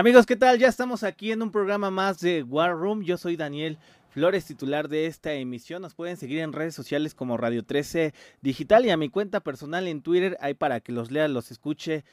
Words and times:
Amigos, 0.00 0.24
¿qué 0.24 0.34
tal? 0.34 0.58
Ya 0.58 0.66
estamos 0.66 1.02
aquí 1.02 1.30
en 1.30 1.42
un 1.42 1.52
programa 1.52 1.90
más 1.90 2.20
de 2.20 2.42
War 2.42 2.74
Room. 2.74 3.02
Yo 3.02 3.18
soy 3.18 3.36
Daniel 3.36 3.76
Flores, 4.08 4.46
titular 4.46 4.88
de 4.88 5.04
esta 5.04 5.34
emisión. 5.34 5.82
Nos 5.82 5.94
pueden 5.94 6.16
seguir 6.16 6.38
en 6.38 6.54
redes 6.54 6.74
sociales 6.74 7.14
como 7.14 7.36
Radio 7.36 7.66
13 7.66 8.14
Digital 8.40 8.86
y 8.86 8.90
a 8.92 8.96
mi 8.96 9.10
cuenta 9.10 9.40
personal 9.40 9.86
en 9.88 10.00
Twitter, 10.00 10.38
ahí 10.40 10.54
para 10.54 10.80
que 10.80 10.92
los 10.92 11.10
lea, 11.10 11.28
los 11.28 11.50
escuche, 11.50 12.06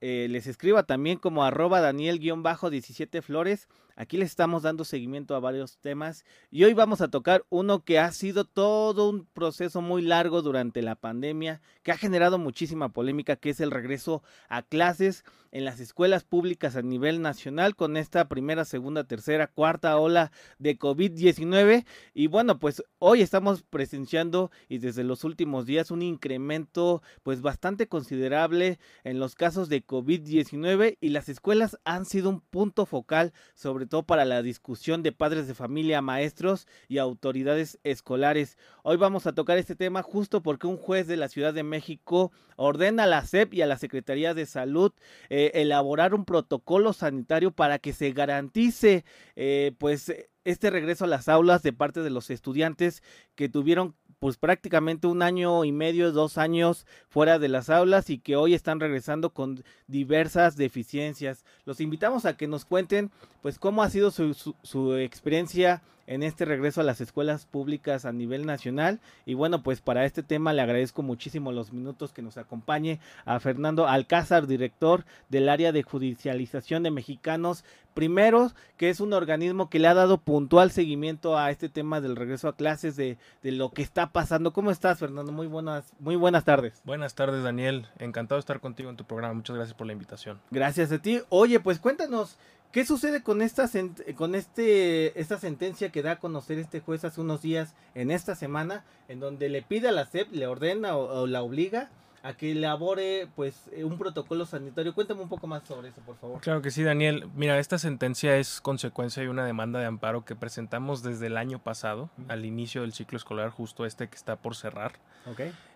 eh, 0.00 0.26
les 0.30 0.46
escriba 0.46 0.84
también 0.84 1.18
como 1.18 1.44
arroba 1.44 1.80
Daniel-17 1.80 3.22
Flores. 3.22 3.68
Aquí 3.94 4.16
les 4.16 4.30
estamos 4.30 4.62
dando 4.62 4.84
seguimiento 4.84 5.34
a 5.34 5.40
varios 5.40 5.78
temas 5.78 6.24
y 6.50 6.64
hoy 6.64 6.72
vamos 6.72 7.00
a 7.00 7.08
tocar 7.08 7.44
uno 7.50 7.84
que 7.84 7.98
ha 7.98 8.10
sido 8.12 8.44
todo 8.44 9.10
un 9.10 9.26
proceso 9.26 9.82
muy 9.82 10.02
largo 10.02 10.40
durante 10.40 10.80
la 10.80 10.94
pandemia, 10.94 11.60
que 11.82 11.92
ha 11.92 11.98
generado 11.98 12.38
muchísima 12.38 12.88
polémica, 12.90 13.36
que 13.36 13.50
es 13.50 13.60
el 13.60 13.70
regreso 13.70 14.22
a 14.48 14.62
clases 14.62 15.24
en 15.52 15.66
las 15.66 15.80
escuelas 15.80 16.24
públicas 16.24 16.76
a 16.76 16.82
nivel 16.82 17.20
nacional 17.20 17.76
con 17.76 17.98
esta 17.98 18.28
primera, 18.28 18.64
segunda, 18.64 19.04
tercera, 19.04 19.46
cuarta 19.46 19.98
ola 19.98 20.32
de 20.58 20.78
COVID-19. 20.78 21.84
Y 22.14 22.26
bueno, 22.28 22.58
pues 22.58 22.82
hoy 22.98 23.20
estamos 23.20 23.62
presenciando 23.62 24.50
y 24.68 24.78
desde 24.78 25.04
los 25.04 25.24
últimos 25.24 25.66
días 25.66 25.90
un 25.90 26.00
incremento 26.00 27.02
pues 27.22 27.42
bastante 27.42 27.86
considerable 27.86 28.78
en 29.04 29.18
los 29.18 29.34
casos 29.34 29.68
de 29.72 29.84
COVID-19 29.84 30.98
y 31.00 31.08
las 31.08 31.30
escuelas 31.30 31.78
han 31.84 32.04
sido 32.04 32.28
un 32.28 32.40
punto 32.42 32.84
focal 32.84 33.32
sobre 33.54 33.86
todo 33.86 34.02
para 34.02 34.26
la 34.26 34.42
discusión 34.42 35.02
de 35.02 35.12
padres 35.12 35.48
de 35.48 35.54
familia, 35.54 36.02
maestros 36.02 36.68
y 36.88 36.98
autoridades 36.98 37.80
escolares. 37.82 38.58
Hoy 38.82 38.98
vamos 38.98 39.26
a 39.26 39.32
tocar 39.32 39.56
este 39.56 39.74
tema 39.74 40.02
justo 40.02 40.42
porque 40.42 40.66
un 40.66 40.76
juez 40.76 41.06
de 41.06 41.16
la 41.16 41.28
Ciudad 41.28 41.54
de 41.54 41.62
México 41.62 42.32
ordena 42.56 43.04
a 43.04 43.06
la 43.06 43.24
SEP 43.24 43.54
y 43.54 43.62
a 43.62 43.66
la 43.66 43.78
Secretaría 43.78 44.34
de 44.34 44.44
Salud 44.44 44.92
eh, 45.30 45.52
elaborar 45.54 46.14
un 46.14 46.26
protocolo 46.26 46.92
sanitario 46.92 47.50
para 47.50 47.78
que 47.78 47.94
se 47.94 48.12
garantice 48.12 49.06
eh, 49.36 49.72
pues 49.78 50.12
este 50.44 50.70
regreso 50.70 51.04
a 51.04 51.08
las 51.08 51.28
aulas 51.28 51.62
de 51.62 51.72
parte 51.72 52.00
de 52.02 52.10
los 52.10 52.28
estudiantes 52.28 53.02
que 53.36 53.48
tuvieron 53.48 53.94
pues 54.22 54.36
prácticamente 54.36 55.08
un 55.08 55.20
año 55.20 55.64
y 55.64 55.72
medio, 55.72 56.12
dos 56.12 56.38
años 56.38 56.86
fuera 57.08 57.40
de 57.40 57.48
las 57.48 57.68
aulas 57.68 58.08
y 58.08 58.20
que 58.20 58.36
hoy 58.36 58.54
están 58.54 58.78
regresando 58.78 59.30
con 59.30 59.64
diversas 59.88 60.54
deficiencias. 60.54 61.44
Los 61.64 61.80
invitamos 61.80 62.24
a 62.24 62.36
que 62.36 62.46
nos 62.46 62.64
cuenten 62.64 63.10
pues 63.40 63.58
cómo 63.58 63.82
ha 63.82 63.90
sido 63.90 64.12
su, 64.12 64.32
su 64.62 64.94
experiencia 64.94 65.82
en 66.06 66.22
este 66.22 66.44
regreso 66.44 66.80
a 66.80 66.84
las 66.84 67.00
escuelas 67.00 67.46
públicas 67.46 68.04
a 68.04 68.12
nivel 68.12 68.46
nacional. 68.46 69.00
Y 69.26 69.34
bueno, 69.34 69.62
pues 69.62 69.80
para 69.80 70.04
este 70.04 70.22
tema 70.22 70.52
le 70.52 70.62
agradezco 70.62 71.02
muchísimo 71.02 71.52
los 71.52 71.72
minutos 71.72 72.12
que 72.12 72.22
nos 72.22 72.36
acompañe 72.36 73.00
a 73.24 73.40
Fernando 73.40 73.86
Alcázar, 73.86 74.46
director 74.46 75.04
del 75.28 75.48
área 75.48 75.72
de 75.72 75.82
judicialización 75.82 76.82
de 76.82 76.90
mexicanos 76.90 77.64
primeros, 77.92 78.54
que 78.76 78.88
es 78.88 79.00
un 79.00 79.12
organismo 79.12 79.68
que 79.68 79.78
le 79.78 79.88
ha 79.88 79.94
dado 79.94 80.18
puntual 80.18 80.70
seguimiento 80.70 81.38
a 81.38 81.50
este 81.50 81.68
tema 81.68 82.00
del 82.00 82.16
regreso 82.16 82.48
a 82.48 82.56
clases, 82.56 82.96
de, 82.96 83.18
de 83.42 83.52
lo 83.52 83.70
que 83.70 83.82
está 83.82 84.12
pasando. 84.12 84.52
¿Cómo 84.52 84.70
estás, 84.70 84.98
Fernando? 84.98 85.30
Muy 85.30 85.46
buenas, 85.46 85.92
muy 85.98 86.16
buenas 86.16 86.44
tardes. 86.44 86.80
Buenas 86.84 87.14
tardes, 87.14 87.42
Daniel. 87.42 87.86
Encantado 87.98 88.36
de 88.36 88.40
estar 88.40 88.60
contigo 88.60 88.90
en 88.90 88.96
tu 88.96 89.04
programa. 89.04 89.34
Muchas 89.34 89.56
gracias 89.56 89.76
por 89.76 89.86
la 89.86 89.92
invitación. 89.92 90.40
Gracias 90.50 90.90
a 90.90 90.98
ti. 90.98 91.20
Oye, 91.28 91.60
pues 91.60 91.78
cuéntanos, 91.78 92.38
¿Qué 92.72 92.86
sucede 92.86 93.22
con 93.22 93.42
esta 93.42 93.68
con 94.16 94.34
este 94.34 95.20
esta 95.20 95.38
sentencia 95.38 95.90
que 95.90 96.00
da 96.00 96.12
a 96.12 96.18
conocer 96.18 96.58
este 96.58 96.80
juez 96.80 97.04
hace 97.04 97.20
unos 97.20 97.42
días 97.42 97.74
en 97.94 98.10
esta 98.10 98.34
semana 98.34 98.82
en 99.08 99.20
donde 99.20 99.50
le 99.50 99.60
pide 99.60 99.88
a 99.88 99.92
la 99.92 100.06
SEP, 100.06 100.32
le 100.32 100.46
ordena 100.46 100.96
o, 100.96 101.26
la 101.26 101.42
obliga 101.42 101.90
a 102.22 102.34
que 102.34 102.52
elabore 102.52 103.28
pues 103.34 103.68
eh, 103.72 103.84
un 103.84 103.98
protocolo 103.98 104.46
sanitario. 104.46 104.94
Cuéntame 104.94 105.22
un 105.22 105.28
poco 105.28 105.46
más 105.46 105.64
sobre 105.64 105.88
eso, 105.88 106.00
por 106.02 106.16
favor. 106.16 106.40
Claro 106.40 106.62
que 106.62 106.70
sí, 106.70 106.82
Daniel. 106.82 107.28
Mira, 107.34 107.58
esta 107.58 107.78
sentencia 107.78 108.36
es 108.36 108.60
consecuencia 108.60 109.22
de 109.22 109.28
una 109.28 109.44
demanda 109.44 109.80
de 109.80 109.86
amparo 109.86 110.24
que 110.24 110.36
presentamos 110.36 111.02
desde 111.02 111.26
el 111.26 111.36
año 111.36 111.58
pasado, 111.58 112.10
al 112.28 112.44
inicio 112.44 112.82
del 112.82 112.92
ciclo 112.92 113.16
escolar, 113.16 113.50
justo 113.50 113.84
este 113.84 114.08
que 114.08 114.16
está 114.16 114.36
por 114.36 114.54
cerrar. 114.54 114.92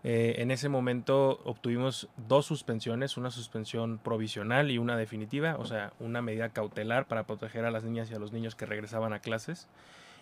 Eh, 0.05 0.37
en 0.39 0.51
ese 0.51 0.69
momento 0.69 1.41
obtuvimos 1.45 2.09
dos 2.29 2.47
suspensiones, 2.47 3.17
una 3.17 3.31
suspensión 3.31 3.99
provisional 3.99 4.71
y 4.71 4.79
una 4.79 4.97
definitiva, 4.97 5.57
o 5.59 5.67
sea, 5.67 5.93
una 6.01 6.23
medida 6.23 6.49
cautelar 6.51 7.07
para 7.07 7.27
proteger 7.27 7.65
a 7.65 7.71
las 7.71 7.85
niñas 7.85 8.11
y 8.11 8.15
a 8.15 8.19
los 8.19 8.33
niños 8.33 8.55
que 8.55 8.67
regresaban 8.67 9.13
a 9.13 9.19
clases. 9.19 9.69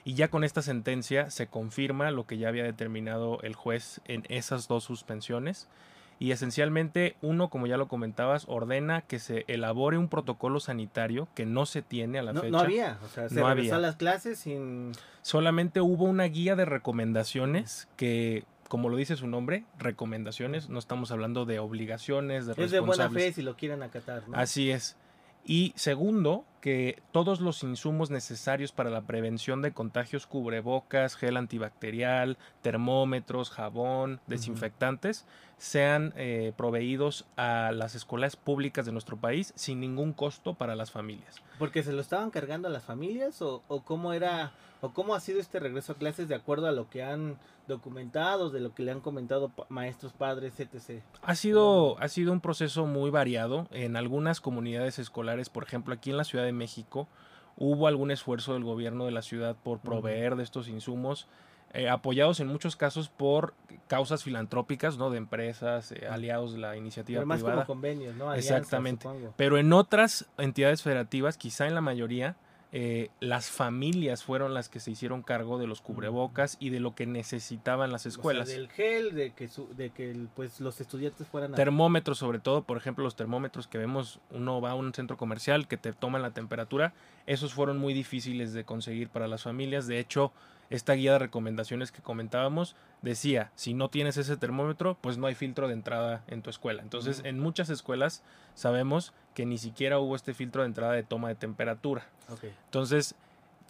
Y 0.04 0.14
ya 0.14 0.28
con 0.28 0.44
esta 0.44 0.60
sentencia 0.60 1.30
se 1.30 1.46
confirma 1.46 2.10
lo 2.10 2.26
que 2.26 2.36
ya 2.36 2.48
había 2.48 2.64
determinado 2.64 3.40
el 3.42 3.54
juez 3.54 4.00
en 4.04 4.24
esas 4.28 4.68
dos 4.68 4.84
suspensiones. 4.84 5.66
Y 6.24 6.32
esencialmente 6.32 7.16
uno, 7.20 7.50
como 7.50 7.66
ya 7.66 7.76
lo 7.76 7.86
comentabas, 7.86 8.46
ordena 8.48 9.02
que 9.02 9.18
se 9.18 9.44
elabore 9.46 9.98
un 9.98 10.08
protocolo 10.08 10.58
sanitario 10.58 11.28
que 11.34 11.44
no 11.44 11.66
se 11.66 11.82
tiene 11.82 12.18
a 12.18 12.22
la 12.22 12.32
fecha. 12.32 12.48
No 12.48 12.60
había, 12.60 12.98
o 13.04 13.08
sea, 13.08 13.28
se 13.28 13.34
no 13.34 13.46
había. 13.46 13.76
las 13.76 13.96
clases 13.96 14.38
sin... 14.38 14.92
Solamente 15.20 15.82
hubo 15.82 16.04
una 16.04 16.24
guía 16.24 16.56
de 16.56 16.64
recomendaciones 16.64 17.88
que 17.96 18.44
como 18.68 18.88
lo 18.88 18.96
dice 18.96 19.16
su 19.16 19.26
nombre, 19.26 19.66
recomendaciones, 19.78 20.70
no 20.70 20.78
estamos 20.78 21.10
hablando 21.10 21.44
de 21.44 21.58
obligaciones, 21.58 22.46
de 22.46 22.54
Es 22.56 22.70
de 22.70 22.80
buena 22.80 23.10
fe 23.10 23.30
si 23.30 23.42
lo 23.42 23.54
quieren 23.54 23.82
acatar, 23.82 24.26
¿no? 24.26 24.34
Así 24.34 24.70
es. 24.70 24.96
Y 25.44 25.72
segundo, 25.76 26.44
que 26.60 27.02
todos 27.12 27.40
los 27.40 27.62
insumos 27.62 28.10
necesarios 28.10 28.72
para 28.72 28.88
la 28.88 29.02
prevención 29.02 29.60
de 29.60 29.72
contagios, 29.72 30.26
cubrebocas, 30.26 31.14
gel 31.16 31.36
antibacterial, 31.36 32.38
termómetros, 32.62 33.50
jabón, 33.50 34.20
desinfectantes, 34.26 35.26
sean 35.58 36.14
eh, 36.16 36.54
proveídos 36.56 37.26
a 37.36 37.72
las 37.72 37.94
escuelas 37.94 38.36
públicas 38.36 38.86
de 38.86 38.92
nuestro 38.92 39.18
país 39.18 39.52
sin 39.56 39.80
ningún 39.80 40.14
costo 40.14 40.54
para 40.54 40.74
las 40.74 40.90
familias. 40.90 41.42
¿Porque 41.58 41.82
se 41.82 41.92
lo 41.92 42.00
estaban 42.00 42.30
cargando 42.30 42.68
a 42.68 42.70
las 42.70 42.84
familias 42.84 43.42
o, 43.42 43.62
o 43.68 43.82
cómo 43.82 44.14
era 44.14 44.52
o 44.84 44.92
cómo 44.92 45.14
ha 45.14 45.20
sido 45.20 45.40
este 45.40 45.60
regreso 45.60 45.92
a 45.92 45.94
clases 45.96 46.28
de 46.28 46.34
acuerdo 46.34 46.66
a 46.66 46.72
lo 46.72 46.90
que 46.90 47.02
han 47.02 47.38
documentado, 47.66 48.50
de 48.50 48.60
lo 48.60 48.74
que 48.74 48.82
le 48.82 48.90
han 48.90 49.00
comentado 49.00 49.50
maestros, 49.70 50.12
padres, 50.12 50.60
etc. 50.60 51.02
Ha 51.22 51.34
sido, 51.34 51.98
ha 52.00 52.08
sido 52.08 52.32
un 52.32 52.40
proceso 52.40 52.84
muy 52.84 53.10
variado. 53.10 53.66
En 53.70 53.96
algunas 53.96 54.42
comunidades 54.42 54.98
escolares, 54.98 55.48
por 55.48 55.64
ejemplo, 55.64 55.94
aquí 55.94 56.10
en 56.10 56.18
la 56.18 56.24
Ciudad 56.24 56.44
de 56.44 56.52
México, 56.52 57.08
hubo 57.56 57.86
algún 57.86 58.10
esfuerzo 58.10 58.52
del 58.52 58.64
gobierno 58.64 59.06
de 59.06 59.12
la 59.12 59.22
ciudad 59.22 59.56
por 59.56 59.78
proveer 59.80 60.36
de 60.36 60.42
estos 60.42 60.68
insumos 60.68 61.28
eh, 61.72 61.88
apoyados 61.88 62.38
en 62.40 62.48
muchos 62.48 62.76
casos 62.76 63.08
por 63.08 63.54
causas 63.88 64.22
filantrópicas, 64.22 64.98
¿no? 64.98 65.10
De 65.10 65.16
empresas, 65.16 65.92
eh, 65.92 66.06
aliados 66.08 66.52
de 66.52 66.58
la 66.58 66.76
iniciativa 66.76 67.20
Pero 67.20 67.26
más 67.26 67.42
Como 67.42 67.64
convenios, 67.64 68.14
¿no? 68.16 68.34
Exactamente. 68.34 69.08
Pero 69.36 69.56
en 69.56 69.72
otras 69.72 70.26
entidades 70.36 70.82
federativas, 70.82 71.38
quizá 71.38 71.66
en 71.66 71.74
la 71.74 71.80
mayoría, 71.80 72.36
eh, 72.76 73.08
las 73.20 73.50
familias 73.50 74.24
fueron 74.24 74.52
las 74.52 74.68
que 74.68 74.80
se 74.80 74.90
hicieron 74.90 75.22
cargo 75.22 75.58
de 75.58 75.68
los 75.68 75.80
cubrebocas 75.80 76.56
y 76.58 76.70
de 76.70 76.80
lo 76.80 76.96
que 76.96 77.06
necesitaban 77.06 77.92
las 77.92 78.04
escuelas. 78.04 78.48
del 78.48 78.68
gel, 78.68 79.14
de 79.14 79.30
que, 79.30 79.48
de 79.76 79.90
que 79.90 80.26
pues, 80.34 80.58
los 80.58 80.80
estudiantes 80.80 81.28
fueran... 81.28 81.52
Termómetros 81.52 82.18
sobre 82.18 82.40
todo, 82.40 82.64
por 82.64 82.76
ejemplo, 82.76 83.04
los 83.04 83.14
termómetros 83.14 83.68
que 83.68 83.78
vemos, 83.78 84.18
uno 84.32 84.60
va 84.60 84.72
a 84.72 84.74
un 84.74 84.92
centro 84.92 85.16
comercial 85.16 85.68
que 85.68 85.76
te 85.76 85.92
toman 85.92 86.22
la 86.22 86.32
temperatura, 86.32 86.94
esos 87.28 87.54
fueron 87.54 87.78
muy 87.78 87.94
difíciles 87.94 88.52
de 88.52 88.64
conseguir 88.64 89.08
para 89.08 89.28
las 89.28 89.44
familias. 89.44 89.86
De 89.86 90.00
hecho, 90.00 90.32
esta 90.74 90.94
guía 90.94 91.12
de 91.12 91.18
recomendaciones 91.20 91.92
que 91.92 92.02
comentábamos 92.02 92.74
decía, 93.02 93.50
si 93.54 93.74
no 93.74 93.90
tienes 93.90 94.16
ese 94.16 94.36
termómetro, 94.36 94.96
pues 95.00 95.18
no 95.18 95.26
hay 95.26 95.34
filtro 95.34 95.68
de 95.68 95.74
entrada 95.74 96.24
en 96.26 96.42
tu 96.42 96.50
escuela. 96.50 96.82
Entonces, 96.82 97.22
en 97.24 97.38
muchas 97.38 97.70
escuelas 97.70 98.22
sabemos 98.54 99.12
que 99.34 99.46
ni 99.46 99.58
siquiera 99.58 99.98
hubo 99.98 100.16
este 100.16 100.34
filtro 100.34 100.62
de 100.62 100.68
entrada 100.68 100.92
de 100.92 101.02
toma 101.02 101.28
de 101.28 101.34
temperatura. 101.34 102.06
Entonces, 102.66 103.14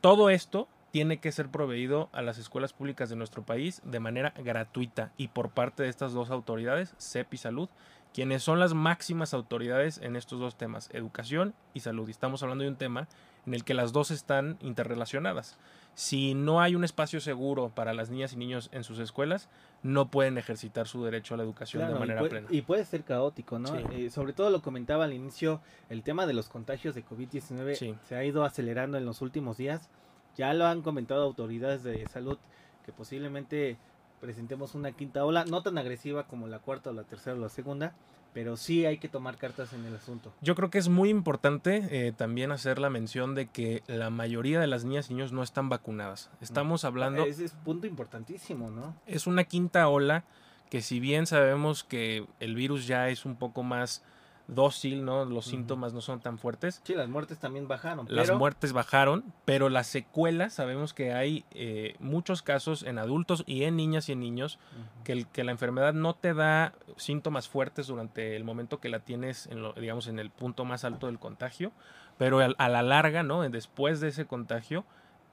todo 0.00 0.30
esto 0.30 0.68
tiene 0.92 1.18
que 1.18 1.32
ser 1.32 1.48
proveído 1.48 2.08
a 2.12 2.22
las 2.22 2.38
escuelas 2.38 2.72
públicas 2.72 3.10
de 3.10 3.16
nuestro 3.16 3.42
país 3.42 3.82
de 3.84 3.98
manera 3.98 4.32
gratuita 4.36 5.10
y 5.16 5.28
por 5.28 5.50
parte 5.50 5.82
de 5.82 5.88
estas 5.88 6.12
dos 6.12 6.30
autoridades, 6.30 6.94
CEP 6.98 7.34
y 7.34 7.36
Salud, 7.36 7.68
quienes 8.14 8.44
son 8.44 8.61
las 8.61 8.75
máximas 8.75 9.34
autoridades 9.34 9.99
en 9.99 10.14
estos 10.14 10.38
dos 10.38 10.56
temas, 10.56 10.88
educación 10.93 11.52
y 11.75 11.81
salud. 11.81 12.06
Y 12.06 12.12
estamos 12.12 12.44
hablando 12.44 12.62
de 12.62 12.70
un 12.70 12.76
tema 12.76 13.08
en 13.44 13.55
el 13.55 13.64
que 13.64 13.75
las 13.75 13.93
dos 13.93 14.12
están 14.12 14.56
interrelacionadas. 14.61 15.58
Si 15.94 16.34
no 16.34 16.61
hay 16.61 16.76
un 16.76 16.84
espacio 16.84 17.20
seguro 17.20 17.70
para 17.75 17.93
las 17.93 18.11
niñas 18.11 18.32
y 18.32 18.37
niños 18.37 18.70
en 18.72 18.84
sus 18.84 19.00
escuelas, 19.00 19.49
no 19.82 20.12
pueden 20.12 20.38
ejercitar 20.38 20.87
su 20.87 21.05
derecho 21.05 21.34
a 21.34 21.38
la 21.38 21.43
educación 21.43 21.93
de 21.93 21.99
manera 21.99 22.22
plena. 22.22 22.46
Y 22.50 22.62
puede 22.62 22.84
ser 22.84 23.02
caótico, 23.02 23.58
¿no? 23.58 23.75
Eh, 23.90 24.11
sobre 24.11 24.32
todo 24.32 24.50
lo 24.50 24.62
comentaba 24.62 25.05
al 25.05 25.12
inicio, 25.12 25.60
el 25.90 26.05
tema 26.05 26.25
de 26.26 26.34
los 26.34 26.49
contagios 26.49 26.94
de 26.94 27.05
COVID-19 27.05 27.99
se 28.00 28.14
ha 28.14 28.25
ido 28.25 28.44
acelerando 28.44 28.96
en 28.96 29.05
los 29.05 29.22
últimos 29.22 29.56
días. 29.56 29.88
Ya 30.37 30.55
lo 30.55 30.67
han 30.67 30.82
comentado 30.82 31.25
autoridades 31.25 31.82
de 31.82 32.06
salud 32.06 32.38
que 32.84 32.93
posiblemente 32.93 33.76
presentemos 34.24 34.74
una 34.74 34.92
quinta 34.92 35.22
ola, 35.26 35.44
no 35.44 35.62
tan 35.62 35.76
agresiva 35.76 36.26
como 36.26 36.46
la 36.46 36.58
cuarta 36.58 36.88
o 36.88 36.92
la 36.94 37.02
tercera 37.02 37.36
o 37.36 37.38
la 37.38 37.50
segunda, 37.50 37.92
pero 38.32 38.56
sí 38.56 38.86
hay 38.86 38.96
que 38.96 39.06
tomar 39.06 39.36
cartas 39.36 39.74
en 39.74 39.84
el 39.84 39.94
asunto. 39.94 40.32
Yo 40.40 40.54
creo 40.54 40.70
que 40.70 40.78
es 40.78 40.88
muy 40.88 41.10
importante 41.10 41.86
eh, 41.90 42.12
también 42.12 42.50
hacer 42.50 42.78
la 42.78 42.88
mención 42.88 43.34
de 43.34 43.48
que 43.48 43.82
la 43.86 44.08
mayoría 44.08 44.60
de 44.60 44.66
las 44.66 44.86
niñas 44.86 45.10
y 45.10 45.12
niños 45.12 45.32
no 45.32 45.42
están 45.42 45.68
vacunadas. 45.68 46.30
Estamos 46.40 46.86
hablando... 46.86 47.26
Ese 47.26 47.44
es 47.44 47.52
punto 47.52 47.86
importantísimo, 47.86 48.70
¿no? 48.70 48.96
Es 49.06 49.26
una 49.26 49.44
quinta 49.44 49.88
ola 49.88 50.24
que 50.70 50.80
si 50.80 51.00
bien 51.00 51.26
sabemos 51.26 51.84
que 51.84 52.26
el 52.40 52.54
virus 52.54 52.86
ya 52.86 53.10
es 53.10 53.26
un 53.26 53.36
poco 53.36 53.62
más 53.62 54.02
dócil, 54.46 55.05
¿no? 55.05 55.25
Los 55.25 55.46
síntomas 55.46 55.93
no 55.93 56.00
son 56.00 56.20
tan 56.20 56.38
fuertes. 56.38 56.81
Sí, 56.85 56.94
las 56.94 57.08
muertes 57.08 57.38
también 57.38 57.67
bajaron. 57.67 58.06
Las 58.08 58.32
muertes 58.32 58.73
bajaron, 58.73 59.25
pero 59.44 59.69
las 59.69 59.87
secuelas, 59.87 60.55
sabemos 60.55 60.93
que 60.93 61.12
hay 61.12 61.44
eh, 61.52 61.96
muchos 61.99 62.43
casos 62.43 62.82
en 62.82 62.99
adultos 62.99 63.44
y 63.46 63.64
en 63.64 63.76
niñas 63.76 64.08
y 64.08 64.12
en 64.12 64.20
niños 64.20 64.58
que, 65.02 65.26
que, 65.32 65.44
la 65.44 65.52
enfermedad 65.52 65.94
no 65.94 66.14
te 66.14 66.35
da 66.35 66.75
síntomas 66.96 67.49
fuertes 67.49 67.87
durante 67.87 68.37
el 68.37 68.44
momento 68.44 68.81
que 68.81 68.88
la 68.88 69.00
tienes, 69.00 69.46
en 69.46 69.62
lo, 69.62 69.73
digamos, 69.73 70.06
en 70.08 70.19
el 70.19 70.31
punto 70.31 70.64
más 70.64 70.85
alto 70.85 71.06
del 71.06 71.19
contagio, 71.19 71.73
pero 72.19 72.41
a, 72.41 72.69
la 72.69 72.82
larga, 72.82 73.23
¿no? 73.23 73.49
Después 73.49 74.00
de 74.00 74.08
ese 74.08 74.26
contagio, 74.26 74.85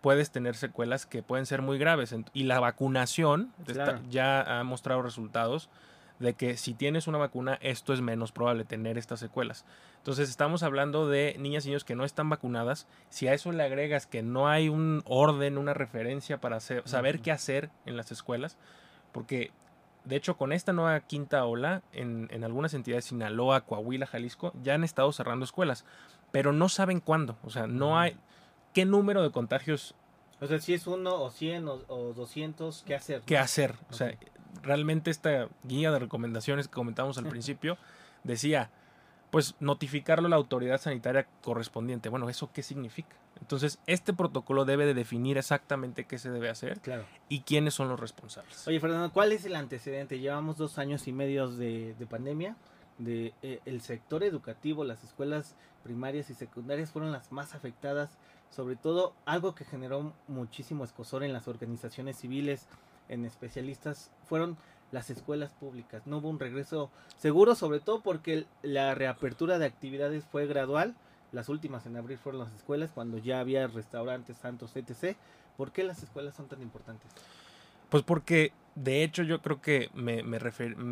puedes 0.01 0.31
tener 0.31 0.55
secuelas 0.55 1.05
que 1.05 1.21
pueden 1.21 1.45
ser 1.45 1.61
muy 1.61 1.77
graves. 1.77 2.15
Y 2.33 2.43
la 2.43 2.59
vacunación 2.59 3.53
ya 4.09 4.59
ha 4.59 4.63
mostrado 4.63 5.01
resultados 5.01 5.69
de 6.21 6.33
que 6.35 6.55
si 6.55 6.73
tienes 6.73 7.07
una 7.07 7.17
vacuna, 7.17 7.57
esto 7.61 7.93
es 7.93 8.01
menos 8.01 8.31
probable 8.31 8.63
tener 8.63 8.97
estas 8.97 9.19
secuelas. 9.19 9.65
Entonces 9.97 10.29
estamos 10.29 10.63
hablando 10.63 11.09
de 11.09 11.35
niñas 11.39 11.65
y 11.65 11.69
niños 11.69 11.83
que 11.83 11.95
no 11.95 12.05
están 12.05 12.29
vacunadas. 12.29 12.87
Si 13.09 13.27
a 13.27 13.33
eso 13.33 13.51
le 13.51 13.63
agregas 13.63 14.05
que 14.05 14.21
no 14.21 14.47
hay 14.47 14.69
un 14.69 15.01
orden, 15.05 15.57
una 15.57 15.73
referencia 15.73 16.39
para 16.39 16.59
saber 16.59 17.21
qué 17.21 17.31
hacer 17.31 17.69
en 17.85 17.97
las 17.97 18.11
escuelas, 18.11 18.57
porque 19.11 19.51
de 20.05 20.15
hecho 20.15 20.37
con 20.37 20.53
esta 20.53 20.73
nueva 20.73 20.99
quinta 21.01 21.43
ola, 21.45 21.81
en, 21.91 22.27
en 22.31 22.43
algunas 22.43 22.73
entidades, 22.73 23.05
Sinaloa, 23.05 23.61
Coahuila, 23.61 24.05
Jalisco, 24.05 24.53
ya 24.63 24.75
han 24.75 24.83
estado 24.83 25.11
cerrando 25.11 25.43
escuelas, 25.43 25.85
pero 26.31 26.53
no 26.53 26.69
saben 26.69 26.99
cuándo. 26.99 27.37
O 27.43 27.49
sea, 27.49 27.67
no 27.67 27.99
hay... 27.99 28.15
¿Qué 28.73 28.85
número 28.85 29.21
de 29.21 29.31
contagios 29.31 29.95
o 30.39 30.47
sea, 30.47 30.59
si 30.59 30.73
es 30.73 30.87
uno 30.87 31.21
o 31.21 31.29
cien 31.29 31.67
o, 31.67 31.81
o 31.87 32.13
200, 32.13 32.83
¿qué 32.87 32.95
hacer? 32.95 33.21
¿Qué 33.27 33.37
hacer? 33.37 33.75
O 33.91 33.93
sea, 33.93 34.17
realmente 34.61 35.11
esta 35.11 35.47
guía 35.63 35.91
de 35.91 35.99
recomendaciones 35.99 36.67
que 36.67 36.73
comentamos 36.73 37.17
al 37.17 37.27
principio 37.27 37.77
decía, 38.23 38.69
pues 39.31 39.55
notificarlo 39.59 40.27
a 40.27 40.29
la 40.29 40.35
autoridad 40.35 40.79
sanitaria 40.79 41.27
correspondiente. 41.41 42.09
Bueno, 42.09 42.29
¿eso 42.29 42.51
qué 42.53 42.63
significa? 42.63 43.15
Entonces, 43.39 43.79
este 43.87 44.13
protocolo 44.13 44.65
debe 44.65 44.85
de 44.85 44.93
definir 44.93 45.37
exactamente 45.37 46.05
qué 46.05 46.19
se 46.19 46.29
debe 46.29 46.49
hacer 46.49 46.79
y 47.27 47.41
quiénes 47.41 47.73
son 47.73 47.89
los 47.89 47.99
responsables. 47.99 48.67
Oye, 48.67 48.79
Fernando, 48.79 49.11
¿cuál 49.11 49.31
es 49.31 49.45
el 49.45 49.55
antecedente? 49.55 50.19
Llevamos 50.19 50.57
dos 50.57 50.77
años 50.77 51.07
y 51.07 51.11
medio 51.11 51.49
de, 51.49 51.95
pandemia. 52.09 52.55
De, 52.99 53.33
eh, 53.41 53.59
el 53.65 53.81
sector 53.81 54.23
educativo, 54.23 54.83
las 54.83 55.03
escuelas 55.03 55.55
primarias 55.83 56.29
y 56.29 56.35
secundarias 56.35 56.91
fueron 56.91 57.11
las 57.11 57.31
más 57.31 57.55
afectadas. 57.55 58.11
Sobre 58.51 58.75
todo, 58.75 59.13
algo 59.25 59.55
que 59.55 59.65
generó 59.65 60.13
muchísimo 60.27 60.83
escosor 60.83 61.23
en 61.23 61.33
las 61.33 61.47
organizaciones 61.47 62.17
civiles, 62.17 62.67
en 63.11 63.25
especialistas 63.25 64.09
fueron 64.27 64.57
las 64.91 65.09
escuelas 65.09 65.51
públicas. 65.51 66.01
No 66.05 66.17
hubo 66.17 66.29
un 66.29 66.39
regreso 66.39 66.89
seguro, 67.17 67.55
sobre 67.55 67.79
todo 67.79 68.01
porque 68.01 68.45
la 68.61 68.95
reapertura 68.95 69.59
de 69.59 69.65
actividades 69.65 70.25
fue 70.25 70.47
gradual. 70.47 70.95
Las 71.31 71.47
últimas 71.47 71.85
en 71.85 71.95
abrir 71.95 72.17
fueron 72.17 72.41
las 72.41 72.53
escuelas, 72.53 72.91
cuando 72.93 73.17
ya 73.17 73.39
había 73.39 73.67
restaurantes, 73.67 74.37
santos, 74.37 74.75
etc. 74.75 75.15
¿Por 75.55 75.71
qué 75.71 75.83
las 75.83 76.03
escuelas 76.03 76.35
son 76.35 76.47
tan 76.47 76.61
importantes? 76.61 77.09
Pues 77.89 78.03
porque, 78.03 78.53
de 78.75 79.03
hecho, 79.03 79.23
yo 79.23 79.41
creo 79.41 79.61
que 79.61 79.89
me, 79.93 80.23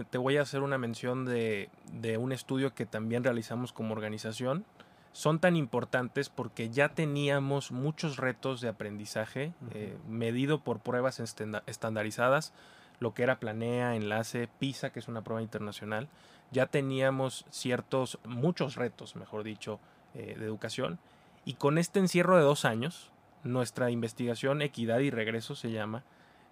te 0.10 0.18
voy 0.18 0.38
a 0.38 0.42
hacer 0.42 0.62
una 0.62 0.78
mención 0.78 1.26
de, 1.26 1.70
de 1.94 2.18
un 2.18 2.32
estudio 2.32 2.74
que 2.74 2.86
también 2.86 3.24
realizamos 3.24 3.74
como 3.74 3.94
organización 3.94 4.66
son 5.12 5.40
tan 5.40 5.56
importantes 5.56 6.30
porque 6.30 6.70
ya 6.70 6.90
teníamos 6.90 7.72
muchos 7.72 8.18
retos 8.18 8.62
de 8.62 8.70
aprendizaje 8.70 9.54
eh, 9.72 9.98
medido 10.08 10.60
por 10.64 10.80
pruebas 10.80 11.20
estandarizadas, 11.20 12.54
lo 13.00 13.14
que 13.14 13.24
era 13.24 13.40
Planea, 13.40 13.96
Enlace, 13.96 14.50
PISA, 14.60 14.92
que 14.92 15.00
es 15.00 15.08
una 15.08 15.24
prueba 15.24 15.42
internacional. 15.42 16.10
Ya 16.52 16.68
teníamos 16.68 17.46
ciertos, 17.50 18.20
muchos 18.26 18.76
retos, 18.76 19.16
mejor 19.16 19.44
dicho, 19.44 19.80
eh, 20.14 20.36
de 20.38 20.46
educación. 20.46 21.00
Y 21.46 21.54
con 21.54 21.78
este 21.78 22.00
encierro 22.00 22.38
de 22.38 22.44
dos 22.44 22.66
años, 22.66 23.12
nuestra 23.44 23.90
investigación 23.90 24.62
Equidad 24.62 25.00
y 25.00 25.10
Regreso 25.10 25.56
se 25.56 25.72
llama, 25.72 26.04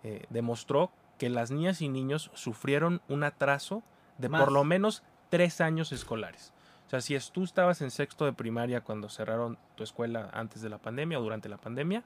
eh, 0.04 0.26
demostró 0.30 0.92
que 1.18 1.30
las 1.30 1.52
niñas 1.52 1.82
y 1.82 1.90
niños 1.90 2.32
sufrieron 2.34 3.02
un 3.08 3.24
atraso 3.24 3.84
de 4.18 4.30
por 4.30 4.52
lo 4.52 4.64
menos 4.64 5.04
tres 5.30 5.62
años 5.62 5.92
escolares. 5.92 6.54
O 6.88 6.90
sea, 6.90 7.02
si 7.02 7.18
tú 7.32 7.44
estabas 7.44 7.82
en 7.82 7.92
sexto 7.92 8.26
de 8.26 8.34
primaria 8.34 8.82
cuando 8.82 9.10
cerraron 9.10 9.58
tu 9.76 9.84
escuela 9.84 10.30
antes 10.34 10.62
de 10.62 10.70
la 10.70 10.78
pandemia 10.78 11.20
o 11.20 11.22
durante 11.22 11.50
la 11.50 11.58
pandemia, 11.58 12.04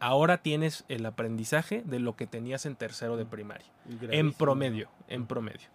ahora 0.00 0.38
tienes 0.38 0.84
el 0.88 1.04
aprendizaje 1.04 1.82
de 1.84 2.00
lo 2.00 2.16
que 2.16 2.26
tenías 2.26 2.64
en 2.64 2.74
tercero 2.74 3.18
de 3.18 3.26
primaria. 3.26 3.66
En 4.00 4.32
promedio, 4.32 4.88
en 5.08 5.26
promedio. 5.26 5.68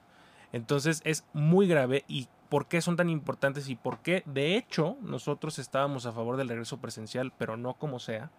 Entonces 0.51 1.01
es 1.05 1.25
muy 1.33 1.67
grave 1.67 2.05
y 2.07 2.27
por 2.49 2.67
qué 2.67 2.81
son 2.81 2.95
tan 2.95 3.09
importantes 3.09 3.69
y 3.69 3.75
por 3.75 3.99
qué, 3.99 4.23
de 4.25 4.55
hecho, 4.55 4.97
nosotros 5.01 5.59
estábamos 5.59 6.05
a 6.05 6.11
favor 6.11 6.37
del 6.37 6.49
regreso 6.49 6.77
presencial, 6.77 7.31
pero 7.37 7.55
no 7.55 7.75
como 7.75 7.99
sea, 7.99 8.31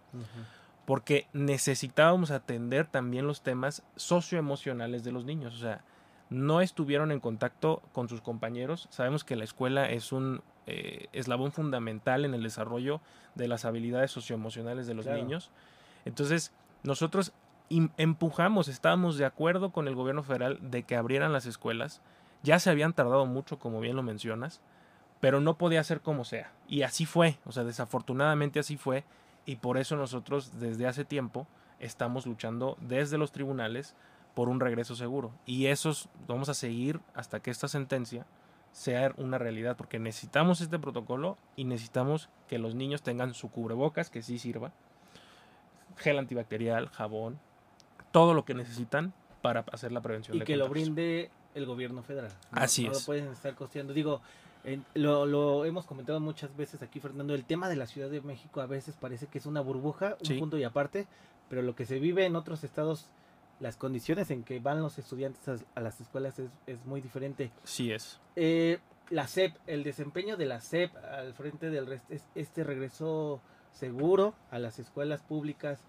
porque 0.86 1.28
necesitábamos 1.32 2.30
atender 2.30 2.86
también 2.86 3.26
los 3.26 3.42
temas 3.42 3.84
socioemocionales 3.96 5.04
de 5.04 5.12
los 5.12 5.24
niños. 5.24 5.54
O 5.54 5.58
sea, 5.58 5.84
no 6.30 6.60
estuvieron 6.60 7.10
en 7.10 7.20
contacto 7.20 7.82
con 7.92 8.08
sus 8.08 8.20
compañeros. 8.20 8.86
Sabemos 8.90 9.24
que 9.24 9.36
la 9.36 9.44
escuela 9.44 9.90
es 9.90 10.12
un 10.12 10.42
eh, 10.66 11.06
eslabón 11.12 11.52
fundamental 11.52 12.24
en 12.24 12.34
el 12.34 12.42
desarrollo 12.42 13.00
de 13.34 13.48
las 13.48 13.64
habilidades 13.64 14.10
socioemocionales 14.10 14.86
de 14.86 14.94
los 14.94 15.06
niños. 15.06 15.50
Entonces, 16.04 16.52
nosotros 16.82 17.32
empujamos, 17.96 18.68
estábamos 18.68 19.16
de 19.16 19.24
acuerdo 19.24 19.70
con 19.70 19.88
el 19.88 19.94
gobierno 19.94 20.22
federal 20.22 20.58
de 20.60 20.82
que 20.82 20.96
abrieran 20.96 21.32
las 21.32 21.46
escuelas. 21.46 22.02
Ya 22.42 22.58
se 22.58 22.70
habían 22.70 22.92
tardado 22.92 23.26
mucho, 23.26 23.58
como 23.58 23.80
bien 23.80 23.96
lo 23.96 24.02
mencionas, 24.02 24.60
pero 25.20 25.40
no 25.40 25.58
podía 25.58 25.82
ser 25.84 26.00
como 26.00 26.24
sea. 26.24 26.52
Y 26.68 26.82
así 26.82 27.06
fue, 27.06 27.38
o 27.46 27.52
sea, 27.52 27.64
desafortunadamente 27.64 28.60
así 28.60 28.76
fue. 28.76 29.04
Y 29.46 29.56
por 29.56 29.78
eso 29.78 29.96
nosotros 29.96 30.60
desde 30.60 30.86
hace 30.86 31.04
tiempo 31.04 31.46
estamos 31.80 32.26
luchando 32.26 32.76
desde 32.80 33.18
los 33.18 33.32
tribunales 33.32 33.94
por 34.38 34.48
un 34.48 34.60
regreso 34.60 34.94
seguro. 34.94 35.32
Y 35.46 35.66
esos 35.66 36.08
vamos 36.28 36.48
a 36.48 36.54
seguir 36.54 37.00
hasta 37.12 37.40
que 37.40 37.50
esta 37.50 37.66
sentencia 37.66 38.24
sea 38.70 39.12
una 39.16 39.36
realidad, 39.36 39.76
porque 39.76 39.98
necesitamos 39.98 40.60
este 40.60 40.78
protocolo 40.78 41.36
y 41.56 41.64
necesitamos 41.64 42.28
que 42.46 42.60
los 42.60 42.76
niños 42.76 43.02
tengan 43.02 43.34
su 43.34 43.50
cubrebocas, 43.50 44.10
que 44.10 44.22
sí 44.22 44.38
sirva, 44.38 44.70
gel 45.96 46.20
antibacterial, 46.20 46.88
jabón, 46.90 47.40
todo 48.12 48.32
lo 48.32 48.44
que 48.44 48.54
necesitan 48.54 49.12
para 49.42 49.64
hacer 49.72 49.90
la 49.90 50.02
prevención. 50.02 50.36
Y 50.36 50.42
que 50.42 50.56
lo 50.56 50.68
brinde 50.68 51.32
el 51.56 51.66
gobierno 51.66 52.04
federal. 52.04 52.30
Así 52.52 52.86
es. 52.86 52.92
No 52.92 52.98
lo 53.00 53.04
pueden 53.06 53.32
estar 53.32 53.56
costeando. 53.56 53.92
Digo, 53.92 54.20
lo, 54.94 55.64
hemos 55.64 55.84
comentado 55.84 56.20
muchas 56.20 56.56
veces 56.56 56.80
aquí, 56.80 57.00
Fernando, 57.00 57.34
el 57.34 57.44
tema 57.44 57.68
de 57.68 57.74
la 57.74 57.88
Ciudad 57.88 58.08
de 58.08 58.20
México 58.20 58.60
a 58.60 58.66
veces 58.66 58.94
parece 58.94 59.26
que 59.26 59.38
es 59.38 59.46
una 59.46 59.62
burbuja, 59.62 60.16
un 60.30 60.38
punto 60.38 60.58
y 60.58 60.62
aparte, 60.62 61.08
pero 61.48 61.62
lo 61.62 61.74
que 61.74 61.86
se 61.86 61.98
vive 61.98 62.24
en 62.24 62.36
otros 62.36 62.62
estados, 62.62 63.10
las 63.60 63.76
condiciones 63.76 64.30
en 64.30 64.44
que 64.44 64.60
van 64.60 64.82
los 64.82 64.98
estudiantes 64.98 65.64
a, 65.74 65.80
las 65.80 66.00
escuelas 66.00 66.40
es, 66.66 66.84
muy 66.86 67.00
diferente. 67.00 67.50
Sí 67.64 67.92
es. 67.92 68.20
Eh, 68.36 68.78
la 69.10 69.26
SEP, 69.26 69.56
el 69.66 69.84
desempeño 69.84 70.36
de 70.36 70.46
la 70.46 70.60
SEP 70.60 70.94
al 70.96 71.34
frente 71.34 71.70
del 71.70 71.86
resto, 71.86 72.14
este 72.34 72.64
regreso 72.64 73.40
seguro 73.72 74.34
a 74.50 74.58
las 74.58 74.78
escuelas 74.78 75.22
públicas, 75.22 75.80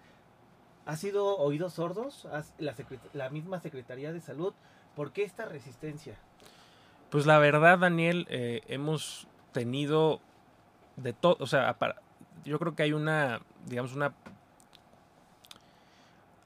¿ha 0.86 0.96
sido 0.96 1.36
oídos 1.38 1.74
sordos? 1.74 2.26
La, 2.58 2.74
la 3.12 3.30
misma 3.30 3.60
Secretaría 3.60 4.12
de 4.12 4.20
Salud, 4.20 4.54
¿por 4.96 5.12
qué 5.12 5.22
esta 5.22 5.44
resistencia? 5.44 6.16
Pues 7.10 7.26
la 7.26 7.38
verdad, 7.38 7.78
Daniel, 7.78 8.26
eh, 8.30 8.62
hemos 8.68 9.26
tenido 9.52 10.20
de 10.96 11.12
todo, 11.12 11.36
o 11.40 11.46
sea, 11.46 11.76
yo 12.44 12.58
creo 12.58 12.74
que 12.74 12.84
hay 12.84 12.92
una, 12.92 13.40
digamos, 13.66 13.94
una... 13.94 14.14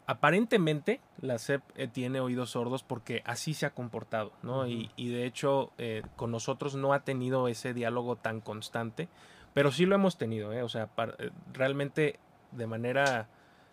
Aparentemente 0.06 1.00
la 1.20 1.38
SEP 1.38 1.62
eh, 1.76 1.88
tiene 1.88 2.20
oídos 2.20 2.50
sordos 2.50 2.82
porque 2.82 3.22
así 3.24 3.54
se 3.54 3.64
ha 3.64 3.70
comportado, 3.70 4.32
¿no? 4.42 4.66
y, 4.66 4.90
de 4.96 5.24
hecho 5.24 5.72
eh, 5.78 6.02
con 6.16 6.30
nosotros 6.30 6.74
no 6.74 6.92
ha 6.92 7.04
tenido 7.04 7.48
ese 7.48 7.72
diálogo 7.72 8.16
tan 8.16 8.42
constante, 8.42 9.08
pero 9.54 9.72
sí 9.72 9.86
lo 9.86 9.94
hemos 9.94 10.18
tenido, 10.18 10.52
¿eh? 10.52 10.62
O 10.62 10.68
sea, 10.68 10.90
realmente 11.52 12.18
de 12.52 12.66
manera 12.66 13.28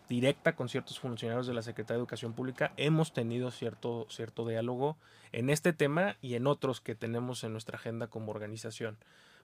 directa 0.08 0.54
con 0.54 0.68
ciertos 0.68 1.00
funcionarios 1.00 1.46
de 1.46 1.54
la 1.54 1.62
Secretaría 1.62 1.96
de 1.96 2.02
Educación 2.02 2.34
Pública, 2.34 2.72
hemos 2.76 3.12
tenido 3.12 3.50
cierto, 3.50 4.06
cierto 4.08 4.46
diálogo 4.46 4.96
en 5.32 5.50
este 5.50 5.72
tema 5.72 6.16
y 6.20 6.34
en 6.34 6.46
otros 6.46 6.80
que 6.80 6.94
tenemos 6.94 7.44
en 7.44 7.52
nuestra 7.52 7.76
agenda 7.76 8.06
como 8.06 8.30
organización. 8.30 8.96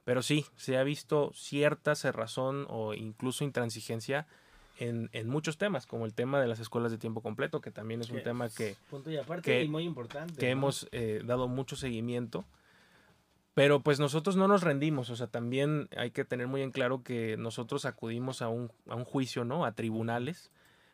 Pero 0.05 0.23
sí, 0.23 0.47
se 0.57 0.79
ha 0.79 0.83
visto 0.85 1.33
cierta 1.35 1.95
cerrazón 1.95 2.67
o 2.69 2.95
incluso 2.95 3.45
intransigencia 3.45 4.27
en, 4.79 5.11
en, 5.13 5.29
muchos 5.29 5.59
temas, 5.59 5.87
como 5.87 6.07
el 6.07 6.15
tema 6.15 6.41
de 6.41 6.47
las 6.47 6.61
escuelas 6.61 6.93
de 6.93 6.99
tiempo 6.99 7.21
completo, 7.21 7.61
que 7.61 7.71
también 7.71 8.01
es 8.01 8.11
un 8.11 8.23
tema 8.23 8.49
que, 8.49 8.77
que, 9.43 9.67
muy 9.69 9.85
importante, 9.85 10.35
que 10.39 10.51
hemos 10.51 10.89
eh, 10.93 11.21
dado 11.25 11.49
mucho 11.49 11.77
seguimiento. 11.77 12.45
Pero 13.55 13.81
pues 13.81 13.99
nosotros 13.99 14.37
no 14.37 14.47
nos 14.47 14.63
rendimos, 14.63 15.11
o 15.11 15.17
sea, 15.17 15.27
también 15.27 15.89
hay 15.97 16.13
que 16.13 16.25
tener 16.25 16.47
muy 16.47 16.63
en 16.63 16.71
claro 16.71 17.03
que 17.03 17.37
nosotros 17.37 17.87
acudimos 17.87 18.41
a 18.41 18.49
un, 18.49 18.71
a 18.87 18.95
un 18.95 19.05
juicio, 19.05 19.45
¿no? 19.45 19.65
A 19.65 19.73
tribunales 19.73 20.53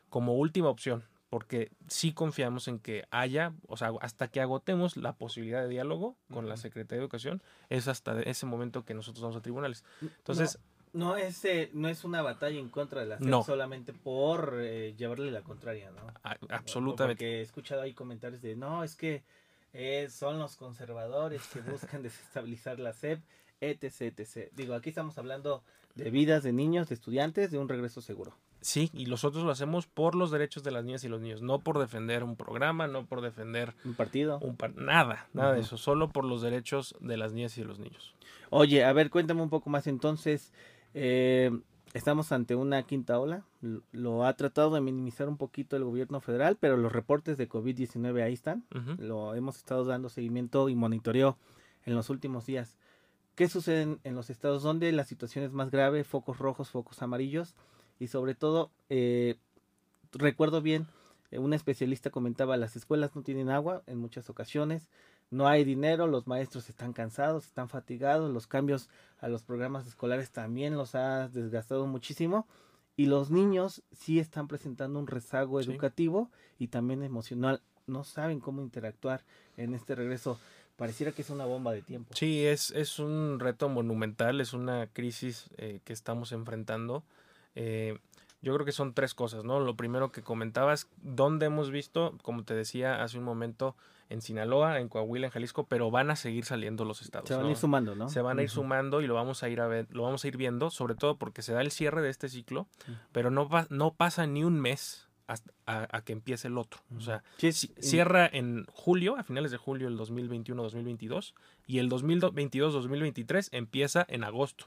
como 0.09 0.33
última 0.33 0.69
opción, 0.69 1.03
porque 1.29 1.71
sí 1.87 2.11
confiamos 2.11 2.67
en 2.67 2.79
que 2.79 3.05
haya, 3.11 3.53
o 3.67 3.77
sea, 3.77 3.91
hasta 4.01 4.29
que 4.29 4.41
agotemos 4.41 4.97
la 4.97 5.13
posibilidad 5.13 5.61
de 5.61 5.69
diálogo 5.69 6.15
con 6.31 6.49
la 6.49 6.57
Secretaría 6.57 6.97
de 6.97 7.03
Educación, 7.03 7.43
es 7.69 7.87
hasta 7.87 8.19
ese 8.21 8.47
momento 8.47 8.83
que 8.83 8.95
nosotros 8.95 9.21
vamos 9.21 9.37
a 9.37 9.41
tribunales. 9.41 9.83
Entonces... 10.01 10.57
No, 10.57 10.74
es, 11.17 11.43
eh, 11.45 11.69
no 11.73 11.89
es 11.89 12.03
una 12.03 12.21
batalla 12.21 12.59
en 12.59 12.69
contra 12.69 13.01
de 13.01 13.07
la 13.07 13.17
no. 13.19 13.43
solamente 13.43 13.93
por 13.93 14.57
eh, 14.59 14.93
llevarle 14.97 15.31
la 15.31 15.41
contraria, 15.41 15.91
¿no? 15.91 16.13
absolutamente. 16.49 17.15
Porque 17.15 17.39
he 17.39 17.41
escuchado 17.41 17.81
ahí 17.81 17.93
comentarios 17.93 18.41
de, 18.41 18.55
no, 18.55 18.83
es 18.83 18.95
que 18.95 19.23
eh, 19.73 20.07
son 20.09 20.39
los 20.39 20.55
conservadores 20.55 21.41
que 21.47 21.59
buscan 21.71 22.01
desestabilizar 22.01 22.79
la 22.79 22.93
SEP, 22.93 23.19
etc, 23.59 24.19
etc. 24.19 24.51
Digo, 24.55 24.73
aquí 24.73 24.89
estamos 24.89 25.17
hablando 25.17 25.63
de 25.95 26.09
vidas 26.11 26.43
de 26.43 26.53
niños, 26.53 26.89
de 26.89 26.95
estudiantes, 26.95 27.51
de 27.51 27.57
un 27.57 27.67
regreso 27.67 28.01
seguro. 28.01 28.33
Sí, 28.61 28.89
y 28.93 29.05
nosotros 29.05 29.43
lo 29.43 29.51
hacemos 29.51 29.85
por 29.85 30.15
los 30.15 30.31
derechos 30.31 30.63
de 30.63 30.71
las 30.71 30.83
niñas 30.83 31.03
y 31.03 31.07
los 31.07 31.21
niños, 31.21 31.41
no 31.41 31.59
por 31.59 31.77
defender 31.77 32.23
un 32.23 32.35
programa, 32.35 32.87
no 32.87 33.05
por 33.05 33.21
defender 33.21 33.75
un 33.83 33.93
partido, 33.93 34.39
un 34.39 34.57
nada, 34.75 35.27
nada 35.33 35.53
de 35.53 35.61
eso, 35.61 35.77
solo 35.77 36.09
por 36.09 36.25
los 36.25 36.41
derechos 36.41 36.95
de 36.99 37.15
las 37.15 37.31
niñas 37.31 37.55
y 37.57 37.61
de 37.61 37.67
los 37.67 37.77
niños. 37.77 38.15
Oye, 38.49 38.83
a 38.83 38.91
ver, 38.91 39.09
cuéntame 39.09 39.41
un 39.41 39.49
poco 39.49 39.69
más 39.69 39.85
entonces. 39.85 40.51
Eh, 40.97 41.51
estamos 41.93 42.31
ante 42.31 42.55
una 42.55 42.81
quinta 42.83 43.19
ola. 43.19 43.43
Lo 43.91 44.25
ha 44.25 44.33
tratado 44.35 44.73
de 44.73 44.81
minimizar 44.81 45.27
un 45.27 45.37
poquito 45.37 45.75
el 45.75 45.83
gobierno 45.83 46.21
federal, 46.21 46.57
pero 46.59 46.77
los 46.77 46.91
reportes 46.91 47.37
de 47.37 47.49
COVID-19 47.49 48.23
ahí 48.23 48.33
están. 48.33 48.65
Lo 48.97 49.35
hemos 49.35 49.57
estado 49.57 49.83
dando 49.83 50.09
seguimiento 50.09 50.69
y 50.69 50.75
monitoreo 50.75 51.37
en 51.85 51.93
los 51.95 52.09
últimos 52.09 52.45
días. 52.45 52.77
¿Qué 53.35 53.49
sucede 53.49 53.97
en 54.03 54.15
los 54.15 54.29
estados 54.29 54.63
donde 54.63 54.91
la 54.93 55.03
situación 55.03 55.43
es 55.43 55.51
más 55.51 55.69
grave? 55.69 56.05
Focos 56.05 56.39
rojos, 56.39 56.69
focos 56.69 57.01
amarillos 57.01 57.53
y 57.99 58.07
sobre 58.07 58.33
todo, 58.33 58.71
eh, 58.89 59.35
recuerdo 60.13 60.61
bien, 60.61 60.87
eh, 61.31 61.39
un 61.39 61.53
especialista 61.53 62.09
comentaba, 62.09 62.55
las 62.55 62.77
escuelas 62.77 63.15
no 63.15 63.23
tienen 63.23 63.49
agua 63.49 63.83
en 63.87 63.97
muchas 63.97 64.29
ocasiones, 64.29 64.89
no 65.29 65.47
hay 65.47 65.63
dinero, 65.63 66.07
los 66.07 66.27
maestros 66.27 66.69
están 66.69 66.93
cansados, 66.93 67.45
están 67.45 67.69
fatigados, 67.69 68.31
los 68.31 68.47
cambios 68.47 68.89
a 69.19 69.27
los 69.27 69.43
programas 69.43 69.87
escolares 69.87 70.31
también 70.31 70.75
los 70.75 70.95
ha 70.95 71.27
desgastado 71.29 71.87
muchísimo 71.87 72.47
y 72.95 73.07
los 73.07 73.31
niños 73.31 73.83
sí 73.91 74.19
están 74.19 74.47
presentando 74.47 74.99
un 74.99 75.07
rezago 75.07 75.59
educativo 75.59 76.29
y 76.59 76.67
también 76.67 77.03
emocional, 77.03 77.61
no 77.87 78.03
saben 78.03 78.39
cómo 78.39 78.61
interactuar 78.61 79.23
en 79.57 79.73
este 79.73 79.95
regreso. 79.95 80.39
Pareciera 80.75 81.13
que 81.13 81.21
es 81.21 81.29
una 81.29 81.45
bomba 81.45 81.71
de 81.71 81.81
tiempo. 81.81 82.13
Sí, 82.15 82.45
es, 82.45 82.71
es 82.71 82.99
un 82.99 83.39
reto 83.39 83.69
monumental, 83.69 84.41
es 84.41 84.53
una 84.53 84.87
crisis 84.87 85.49
eh, 85.57 85.79
que 85.85 85.93
estamos 85.93 86.33
enfrentando 86.33 87.03
eh, 87.55 87.97
yo 88.41 88.53
creo 88.53 88.65
que 88.65 88.71
son 88.71 88.93
tres 88.93 89.13
cosas, 89.13 89.43
¿no? 89.43 89.59
Lo 89.59 89.75
primero 89.75 90.11
que 90.11 90.21
comentabas, 90.21 90.87
¿dónde 91.01 91.47
hemos 91.47 91.71
visto? 91.71 92.15
Como 92.21 92.43
te 92.43 92.53
decía 92.53 93.01
hace 93.01 93.17
un 93.17 93.23
momento, 93.23 93.75
en 94.09 94.21
Sinaloa, 94.21 94.79
en 94.79 94.89
Coahuila, 94.89 95.27
en 95.27 95.31
Jalisco, 95.31 95.65
pero 95.65 95.91
van 95.91 96.11
a 96.11 96.15
seguir 96.15 96.45
saliendo 96.45 96.85
los 96.85 97.01
estados. 97.01 97.27
Se 97.27 97.35
van 97.35 97.47
a 97.47 97.49
ir 97.49 97.57
sumando, 97.57 97.95
¿no? 97.95 98.09
Se 98.09 98.21
van 98.21 98.39
a 98.39 98.43
ir 98.43 98.49
sumando 98.49 99.01
y 99.01 99.07
lo 99.07 99.13
vamos 99.13 99.43
a 99.43 99.49
ir 99.49 99.61
a 99.61 99.67
ver, 99.67 99.87
lo 99.91 100.03
vamos 100.03 100.23
a 100.23 100.27
ir 100.27 100.37
viendo, 100.37 100.69
sobre 100.69 100.95
todo 100.95 101.17
porque 101.17 101.41
se 101.41 101.53
da 101.53 101.61
el 101.61 101.71
cierre 101.71 102.01
de 102.01 102.09
este 102.09 102.29
ciclo, 102.29 102.67
pero 103.11 103.31
no, 103.31 103.49
no 103.69 103.93
pasa 103.93 104.27
ni 104.27 104.43
un 104.43 104.59
mes 104.59 105.07
hasta 105.27 105.51
a, 105.65 106.01
que 106.01 106.13
empiece 106.13 106.47
el 106.47 106.57
otro. 106.57 106.81
O 106.95 107.01
sea, 107.01 107.23
cierra 107.79 108.29
en 108.31 108.65
julio, 108.71 109.17
a 109.17 109.23
finales 109.23 109.51
de 109.51 109.57
julio 109.57 109.89
del 109.89 109.97
2021-2022, 109.97 111.33
y 111.67 111.79
el 111.79 111.89
2022-2023 111.89 113.49
empieza 113.51 114.05
en 114.07 114.23
agosto. 114.23 114.65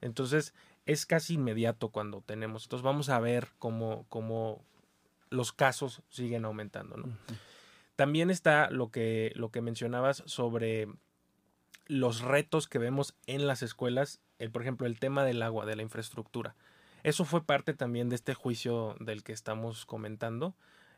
Entonces, 0.00 0.54
es 0.86 1.04
casi 1.04 1.34
inmediato 1.34 1.90
cuando 1.90 2.22
tenemos. 2.22 2.64
Entonces, 2.64 2.84
vamos 2.84 3.10
a 3.10 3.20
ver 3.20 3.48
cómo, 3.58 4.06
cómo 4.08 4.64
los 5.28 5.52
casos 5.52 6.02
siguen 6.08 6.44
aumentando. 6.46 6.96
También 7.98 8.30
está 8.30 8.70
lo 8.70 8.92
que, 8.92 9.32
lo 9.34 9.50
que 9.50 9.60
mencionabas 9.60 10.22
sobre 10.24 10.86
los 11.86 12.20
retos 12.20 12.68
que 12.68 12.78
vemos 12.78 13.16
en 13.26 13.48
las 13.48 13.64
escuelas, 13.64 14.20
el, 14.38 14.52
por 14.52 14.62
ejemplo, 14.62 14.86
el 14.86 15.00
tema 15.00 15.24
del 15.24 15.42
agua, 15.42 15.66
de 15.66 15.74
la 15.74 15.82
infraestructura. 15.82 16.54
Eso 17.02 17.24
fue 17.24 17.42
parte 17.42 17.74
también 17.74 18.08
de 18.08 18.14
este 18.14 18.34
juicio 18.34 18.94
del 19.00 19.24
que 19.24 19.32
estamos 19.32 19.84
comentando. 19.84 20.54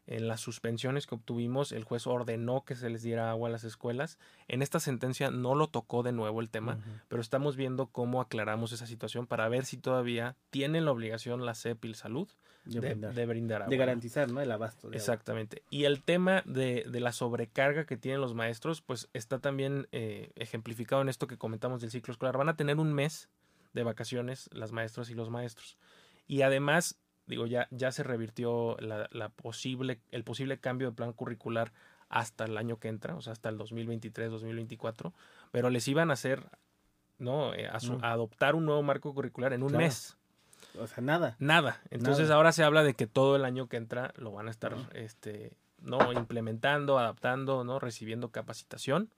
En 0.07 0.26
las 0.26 0.40
suspensiones 0.40 1.07
que 1.07 1.14
obtuvimos, 1.14 1.73
el 1.73 1.85
juez 1.85 2.07
ordenó 2.07 2.64
que 2.64 2.75
se 2.75 2.90
les 2.90 3.02
diera 3.02 3.30
agua 3.30 3.49
a 3.49 3.52
las 3.52 3.64
escuelas. 3.64 4.19
En 4.49 4.62
esta 4.62 4.80
sentencia 4.80 5.30
no 5.30 5.54
lo 5.54 5.69
tocó 5.69 6.02
de 6.02 6.12
nuevo 6.12 6.40
el 6.40 6.50
tema, 6.50 6.78
pero 7.09 7.23
estamos 7.23 7.57
viendo 7.57 7.87
cómo 7.87 8.21
aclaramos 8.21 8.73
esa 8.73 8.87
situación 8.87 9.26
para 9.26 9.49
ver 9.49 9.64
si 9.64 9.76
todavía 9.76 10.37
tienen 10.50 10.85
la 10.85 10.92
obligación 10.92 11.45
la 11.45 11.54
CEP 11.54 11.85
y 11.85 11.95
Salud 11.95 12.28
de, 12.64 13.26
brindar. 13.26 13.62
agua. 13.62 13.71
De 13.71 13.76
garantizar 13.76 14.30
¿no? 14.30 14.40
el 14.40 14.50
abasto. 14.50 14.92
Exactamente. 14.92 15.62
Y 15.71 15.85
el 15.85 16.02
tema 16.02 16.42
de, 16.47 16.85
la 16.92 17.12
sobrecarga 17.12 17.85
que 17.87 17.97
tienen 17.97 18.21
los 18.21 18.35
maestros, 18.35 18.83
pues 18.83 19.09
está 19.12 19.38
también 19.38 19.88
eh, 19.92 20.30
ejemplificado 20.37 21.02
en 21.02 21.09
esto 21.09 21.26
que 21.26 21.38
comentamos 21.38 21.80
del 21.80 21.90
ciclo 21.90 22.12
escolar. 22.12 22.37
Van 22.37 22.49
a 22.49 22.57
tener 22.57 22.76
un 22.76 22.92
mes 22.92 23.28
de 23.73 23.83
vacaciones 23.83 24.50
las 24.52 24.73
maestras 24.73 25.11
y 25.11 25.14
los 25.14 25.30
maestros. 25.30 25.78
Y 26.26 26.42
además, 26.42 26.99
digo, 27.30 27.46
ya, 27.46 27.66
ya 27.70 27.92
se 27.92 28.02
revirtió 28.02 28.76
la, 28.80 29.28
posible, 29.30 30.00
el 30.10 30.25
posible 30.25 30.58
cambio 30.58 30.90
de 30.90 30.96
plan 30.96 31.12
curricular 31.12 31.72
hasta 32.08 32.44
el 32.44 32.58
año 32.58 32.78
que 32.78 32.88
entra, 32.88 33.14
o 33.14 33.22
sea, 33.22 33.32
hasta 33.32 33.49
el 33.49 33.56
2023, 33.56 34.30
2024, 34.30 35.14
pero 35.52 35.70
les 35.70 35.87
iban 35.88 36.10
a 36.10 36.14
hacer, 36.14 36.44
¿no? 37.18 37.54
Eh, 37.54 37.68
a, 37.68 37.78
adoptar 38.10 38.54
un 38.54 38.66
nuevo 38.66 38.82
marco 38.82 39.14
curricular 39.14 39.52
en 39.52 39.62
un 39.62 39.72
mes. 39.72 40.16
O 40.78 40.87
sea, 40.87 41.02
nada. 41.02 41.37
Nada. 41.38 41.80
Entonces 41.90 42.30
ahora 42.30 42.52
se 42.52 42.64
habla 42.64 42.82
de 42.82 42.94
que 42.94 43.06
todo 43.06 43.37
el 43.37 43.44
año 43.44 43.68
que 43.68 43.76
entra 43.76 44.12
lo 44.16 44.32
van 44.32 44.49
a 44.49 44.50
estar, 44.50 44.76
este, 44.92 45.56
¿no? 45.80 46.12
Implementando, 46.12 46.99
adaptando, 46.99 47.64
¿no? 47.64 47.78
Recibiendo 47.78 48.30
capacitación 48.30 49.10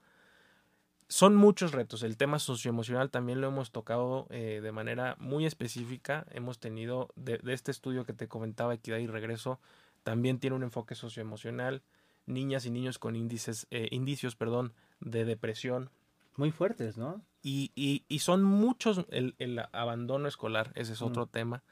son 1.12 1.36
muchos 1.36 1.72
retos. 1.72 2.02
El 2.04 2.16
tema 2.16 2.38
socioemocional 2.38 3.10
también 3.10 3.42
lo 3.42 3.48
hemos 3.48 3.70
tocado 3.70 4.26
eh, 4.30 4.60
de 4.62 4.72
manera 4.72 5.14
muy 5.18 5.44
específica. 5.44 6.24
Hemos 6.30 6.58
tenido, 6.58 7.10
de, 7.16 7.38
este 7.48 7.70
estudio 7.70 8.06
que 8.06 8.14
te 8.14 8.28
comentaba, 8.28 8.72
Equidad 8.72 8.96
y 8.96 9.06
Regreso, 9.06 9.60
también 10.04 10.38
tiene 10.38 10.56
un 10.56 10.62
enfoque 10.62 10.94
socioemocional. 10.94 11.82
Niñas 12.24 12.64
y 12.64 12.70
niños 12.70 12.98
con 12.98 13.14
índices, 13.14 13.66
eh, 13.70 13.88
indicios 13.90 14.36
perdón, 14.36 14.72
de 15.00 15.26
depresión. 15.26 15.90
Muy 16.36 16.50
fuertes, 16.50 16.96
¿no? 16.96 17.20
Y, 17.42 17.72
y, 17.74 18.06
y 18.08 18.20
son 18.20 18.42
muchos, 18.42 19.04
el, 19.10 19.34
el, 19.38 19.58
abandono 19.72 20.28
escolar, 20.28 20.72
ese 20.76 20.94
es 20.94 21.02
otro 21.02 21.26
tema. 21.26 21.62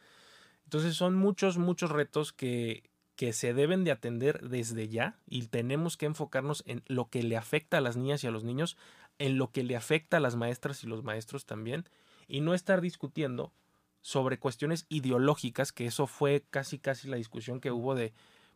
Entonces 0.65 0.97
son 0.97 1.15
muchos, 1.15 1.57
muchos 1.57 1.91
retos 1.91 2.35
que, 2.35 2.91
que 3.21 3.35
se 3.35 3.53
deben 3.53 3.85
de 3.85 3.91
atender 3.91 4.41
desde 4.49 4.89
ya 4.89 5.19
y 5.27 5.43
tenemos 5.49 5.99
que 5.99 6.07
enfocarnos 6.07 6.63
en 6.67 6.83
lo 6.87 7.11
que 7.11 7.23
le 7.23 7.37
afecta 7.37 7.77
a 7.77 7.83
las 7.83 7.99
niñas 7.99 8.25
y 8.25 8.27
a 8.27 8.31
los 8.31 8.45
niños 8.45 8.79
en 9.21 9.37
lo 9.37 9.53
que 9.53 9.63
le 9.63 9.77
afecta 9.77 10.17
a 10.17 10.21
las 10.21 10.35
maestras 10.35 10.83
y 10.83 10.89
los 10.89 11.05
maestros 11.05 11.45
también, 11.45 11.85
y 12.27 12.41
no 12.41 12.55
estar 12.55 12.81
discutiendo 12.81 13.53
sobre 14.01 14.39
cuestiones 14.39 14.87
ideológicas, 14.89 15.73
que 15.73 15.87
eso 15.87 16.07
fue 16.07 16.43
casi 16.51 16.79
casi 16.79 17.07
la 17.07 17.19
discusión 17.19 17.61
que 17.61 17.71
hubo 17.71 17.95
de 17.95 18.13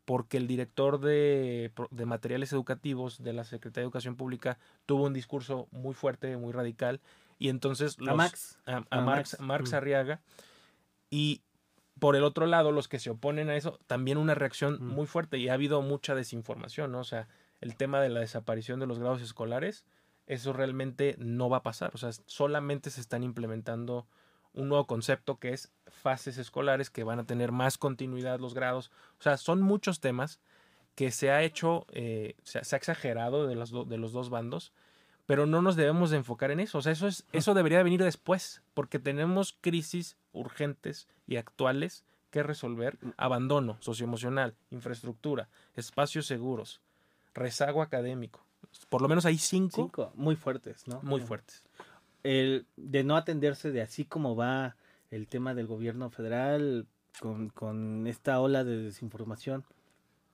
porque 0.07 0.39
el 0.39 0.47
director 0.47 1.01
de, 1.01 1.73
de, 1.91 2.07
materiales 2.07 2.53
educativos 2.53 3.23
de 3.23 3.33
la 3.33 3.45
Secretaría 3.45 3.83
de 3.83 3.87
Educación 3.87 4.17
Pública 4.17 4.59
tuvo 4.85 5.05
un 5.05 5.15
discurso 5.15 5.69
muy 5.71 5.95
fuerte, 5.95 6.37
muy 6.37 6.53
radical, 6.53 7.01
y 7.39 7.49
entonces 7.49 7.97
a 8.07 8.15
Max, 8.15 8.59
a, 8.67 9.01
Marx, 9.01 9.41
Marx 9.41 9.73
mm. 9.73 9.75
Arriaga, 9.75 10.21
y 11.11 11.43
por 11.99 12.17
el 12.17 12.25
otro 12.25 12.47
lado, 12.47 12.73
los 12.73 12.89
que 12.89 12.99
se 12.99 13.11
oponen 13.11 13.49
a 13.49 13.57
eso, 13.57 13.79
también 13.87 14.19
una 14.19 14.35
reacción 14.35 14.79
mm. 14.81 14.95
muy 14.95 15.07
fuerte, 15.07 15.39
y 15.39 15.49
ha 15.49 15.55
habido 15.55 15.81
mucha 15.83 16.15
desinformación, 16.15 16.93
¿no? 16.93 17.01
O 17.01 17.05
sea, 17.05 17.29
el 17.61 17.77
tema 17.77 18.01
de 18.01 18.09
la 18.09 18.21
desaparición 18.21 18.81
de 18.81 18.87
los 18.87 18.99
grados 18.99 19.23
escolares, 19.23 19.85
eso 20.27 20.53
realmente 20.53 21.17
no 21.19 21.49
va 21.49 21.59
a 21.59 21.63
pasar, 21.63 21.91
o 21.95 21.99
sea, 21.99 22.11
solamente 22.27 22.91
se 22.91 23.01
están 23.01 23.23
implementando 23.23 24.07
un 24.55 24.69
nuevo 24.69 24.87
concepto 24.87 25.39
que 25.39 25.53
es 25.53 25.73
fases 25.89 26.39
escolares 26.39 26.89
que 26.89 27.05
van 27.05 27.19
a 27.19 27.27
tener 27.27 27.53
más 27.53 27.77
continuidad 27.77 28.39
los 28.39 28.55
grados. 28.55 28.91
O 29.19 29.23
sea, 29.23 29.37
son 29.37 29.61
muchos 29.61 30.01
temas 30.01 30.41
que 30.95 31.11
se 31.11 31.31
ha 31.31 31.43
hecho, 31.43 31.87
eh, 31.91 32.37
se, 32.45 32.59
ha 32.59 32.79
exagerado 32.79 33.47
de 33.47 33.57
los, 33.57 33.73
de 33.89 33.99
los 33.99 34.13
dos 34.13 34.31
bandos, 34.31 34.73
pero 35.27 35.47
no 35.47 35.61
nos 35.61 35.77
debemos 35.77 36.11
de 36.11 36.19
enfocar 36.19 36.51
en 36.53 36.61
eso. 36.61 36.79
O 36.79 36.83
sea, 36.83 36.93
eso, 36.93 37.09
es, 37.09 37.27
eso 37.33 37.53
debería 37.55 37.83
venir 37.83 38.03
después, 38.03 38.63
porque 38.75 39.01
tenemos 39.01 39.59
crisis 39.61 40.17
urgentes 40.33 41.09
y 41.27 41.37
actuales 41.37 42.05
que 42.31 42.45
resolver. 42.45 42.99
Abandono 43.17 43.77
socioemocional, 43.81 44.55
infraestructura, 44.71 45.49
espacios 45.75 46.27
seguros, 46.27 46.81
rezago 47.35 47.83
académico. 47.83 48.44
Por 48.89 49.03
lo 49.03 49.09
menos 49.09 49.25
hay 49.27 49.39
cinco. 49.39 49.83
Cinco, 49.83 50.13
muy 50.15 50.37
fuertes, 50.37 50.87
¿no? 50.87 51.01
Muy 51.03 51.21
fuertes 51.21 51.63
el 52.25 52.67
de 52.77 53.05
no 53.05 53.17
atenderse 53.17 53.71
de 53.71 53.83
así 53.83 54.05
como 54.05 54.35
va 54.35 54.77
el 55.11 55.29
tema 55.29 55.55
del 55.55 55.69
gobierno 55.69 56.11
federal 56.11 56.87
con, 57.21 57.51
con 57.51 58.07
esta 58.09 58.41
ola 58.41 58.65
de 58.65 58.79
desinformación, 58.79 59.63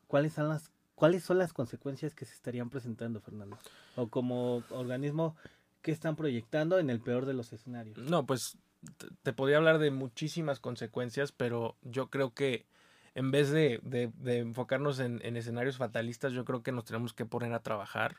¿cuáles 0.06 0.32
son 0.32 0.48
las 0.48 0.70
cuáles 0.94 1.24
son 1.24 1.38
las 1.38 1.52
consecuencias 1.52 2.14
que 2.14 2.24
se 2.24 2.34
estarían 2.34 2.70
presentando, 2.70 3.20
Fernando? 3.20 3.58
O 3.96 4.08
como 4.08 4.62
organismo 4.70 5.36
¿qué 5.82 5.92
están 5.92 6.16
proyectando 6.16 6.78
en 6.78 6.90
el 6.90 7.00
peor 7.00 7.26
de 7.26 7.34
los 7.34 7.52
escenarios? 7.52 7.98
No, 7.98 8.24
pues 8.24 8.56
te 9.22 9.32
podría 9.32 9.58
hablar 9.58 9.78
de 9.78 9.90
muchísimas 9.90 10.60
consecuencias, 10.60 11.32
pero 11.32 11.76
yo 11.82 12.08
creo 12.08 12.32
que 12.32 12.66
en 13.14 13.30
vez 13.30 13.50
de, 13.50 13.80
de, 13.82 14.38
enfocarnos 14.38 15.00
en, 15.00 15.20
en, 15.24 15.36
escenarios 15.36 15.76
fatalistas, 15.76 16.32
yo 16.32 16.44
creo 16.44 16.62
que 16.62 16.70
nos 16.70 16.84
tenemos 16.84 17.12
que 17.12 17.26
poner 17.26 17.52
a 17.52 17.60
trabajar 17.60 18.18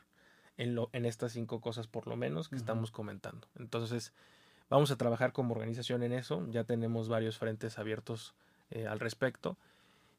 en, 0.56 0.74
lo, 0.74 0.90
en 0.92 1.06
estas 1.06 1.32
cinco 1.32 1.60
cosas 1.60 1.86
por 1.86 2.06
lo 2.06 2.16
menos 2.16 2.48
que 2.48 2.56
estamos 2.56 2.90
comentando. 2.90 3.48
Entonces, 3.58 4.12
vamos 4.68 4.90
a 4.90 4.96
trabajar 4.96 5.32
como 5.32 5.54
organización 5.54 6.02
en 6.02 6.12
eso. 6.12 6.46
Ya 6.50 6.64
tenemos 6.64 7.08
varios 7.08 7.38
frentes 7.38 7.78
abiertos 7.78 8.34
eh, 8.70 8.86
al 8.86 9.00
respecto. 9.00 9.56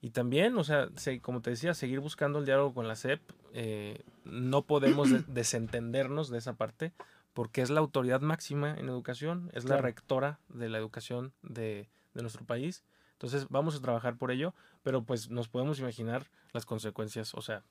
Y 0.02 0.10
también, 0.10 0.58
o 0.58 0.64
sea, 0.64 0.90
como 1.22 1.42
te 1.42 1.52
decía, 1.52 1.74
seguir 1.74 2.00
buscando 2.00 2.40
el 2.40 2.46
diálogo 2.46 2.74
con 2.74 2.88
la 2.88 2.96
SEP. 2.96 3.22
Eh, 3.54 4.02
no 4.26 4.64
podemos 4.64 5.10
desentendernos 5.34 6.30
de 6.30 6.40
esa 6.40 6.54
parte 6.54 6.92
porque 7.34 7.62
es 7.62 7.70
la 7.70 7.80
autoridad 7.80 8.22
máxima 8.22 8.76
en 8.78 8.90
educación, 8.90 9.50
es 9.54 9.66
la 9.66 9.78
rectora 9.78 10.40
de 10.50 10.70
la 10.70 10.78
educación 10.78 11.34
de, 11.42 11.88
de 12.14 12.22
nuestro 12.22 12.46
país. 12.46 12.84
Entonces 13.14 13.48
vamos 13.50 13.76
a 13.76 13.82
trabajar 13.82 14.18
por 14.18 14.32
ello, 14.32 14.54
pero 14.84 15.04
pues 15.04 15.30
nos 15.30 15.48
podemos 15.48 15.80
imaginar 15.80 16.28
las 16.52 16.66
consecuencias. 16.66 17.34
O 17.34 17.42
sea, 17.42 17.64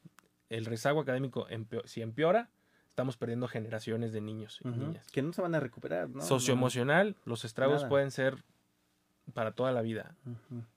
el 0.53 0.67
rezago 0.67 1.01
académico, 1.01 1.47
si 1.85 2.03
empeora, 2.03 2.51
estamos 2.89 3.17
perdiendo 3.17 3.49
generaciones 3.49 4.13
de 4.13 4.21
niños 4.21 4.61
y 4.63 4.69
niñas. 4.69 5.07
Que 5.11 5.23
no 5.23 5.33
se 5.33 5.41
van 5.41 5.55
a 5.55 5.61
recuperar, 5.61 6.11
¿no? 6.11 6.21
Socioemocional, 6.21 7.17
los 7.25 7.45
estragos 7.45 7.85
pueden 7.85 8.11
ser 8.11 8.45
para 9.33 9.53
toda 9.53 9.73
la 9.73 9.83
vida. 9.83 10.15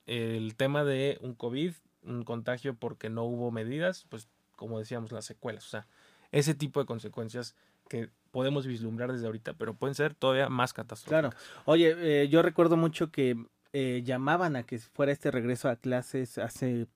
El 0.05 0.55
tema 0.55 0.83
de 0.83 1.17
un 1.21 1.33
COVID, 1.33 1.73
un 2.03 2.23
contagio 2.23 2.75
porque 2.75 3.09
no 3.09 3.23
hubo 3.23 3.51
medidas, 3.51 4.05
pues 4.09 4.29
como 4.55 4.79
decíamos, 4.79 5.11
las 5.11 5.25
secuelas. 5.25 5.65
O 5.65 5.69
sea, 5.69 5.87
ese 6.31 6.53
tipo 6.53 6.79
de 6.79 6.85
consecuencias 6.85 7.55
que 7.89 8.09
podemos 8.31 8.65
vislumbrar 8.65 9.11
desde 9.11 9.25
ahorita, 9.25 9.53
pero 9.53 9.73
pueden 9.75 9.95
ser 9.95 10.15
todavía 10.15 10.49
más 10.49 10.73
catastróficas. 10.73 11.33
Claro. 11.33 11.63
Oye, 11.65 11.95
eh, 11.97 12.29
yo 12.29 12.41
recuerdo 12.41 12.77
mucho 12.77 13.11
que 13.11 13.37
eh, 13.73 14.03
llamaban 14.05 14.55
a 14.55 14.63
que 14.63 14.79
fuera 14.79 15.11
este 15.11 15.31
regreso 15.31 15.67
a 15.67 15.75
clases 15.75 16.37
hace 16.37 16.87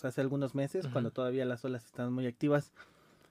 pues, 0.00 0.12
hace 0.12 0.20
algunos 0.20 0.54
meses, 0.54 0.86
cuando 0.86 1.10
todavía 1.10 1.44
las 1.44 1.64
olas 1.64 1.84
estaban 1.84 2.12
muy 2.12 2.26
activas. 2.26 2.72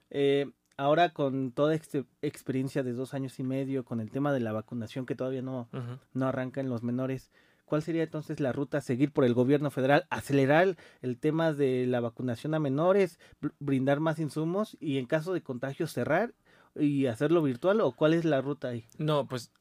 Eh, 0.10 0.52
ahora 0.76 1.14
con 1.14 1.52
toda 1.54 1.74
esta 1.74 2.04
experiencia 2.22 2.84
de 2.84 2.92
dos 2.92 3.14
años 3.14 3.40
y 3.40 3.44
medio, 3.44 3.86
con 3.86 4.02
el 4.02 4.12
tema 4.12 4.34
de 4.34 4.42
la 4.42 4.52
vacunación 4.52 5.06
que 5.06 5.16
todavía 5.16 5.42
no, 5.42 5.70
no 6.14 6.28
arranca 6.28 6.60
en 6.60 6.70
los 6.70 6.84
menores, 6.84 7.32
¿cuál 7.66 7.84
sería 7.84 8.04
entonces 8.04 8.42
la 8.42 8.52
ruta 8.52 8.80
a 8.80 8.82
seguir 8.82 9.14
por 9.14 9.24
el 9.24 9.34
gobierno 9.34 9.72
federal? 9.72 10.08
¿Acelerar 10.10 10.76
el 11.02 11.18
tema 11.18 11.54
de 11.54 11.86
la 11.88 12.02
vacunación 12.02 12.54
a 12.54 12.60
menores, 12.60 13.18
brindar 13.60 14.02
más 14.02 14.20
insumos 14.20 14.76
y 14.80 14.98
en 14.98 15.06
caso 15.06 15.34
de 15.34 15.42
contagio 15.42 15.88
cerrar 15.88 16.34
y 16.76 17.06
hacerlo 17.06 17.42
virtual 17.42 17.80
o 17.80 17.94
cuál 17.94 18.14
es 18.14 18.26
la 18.26 18.42
ruta 18.42 18.68
ahí? 18.68 18.86
No, 18.98 19.26
pues 19.26 19.54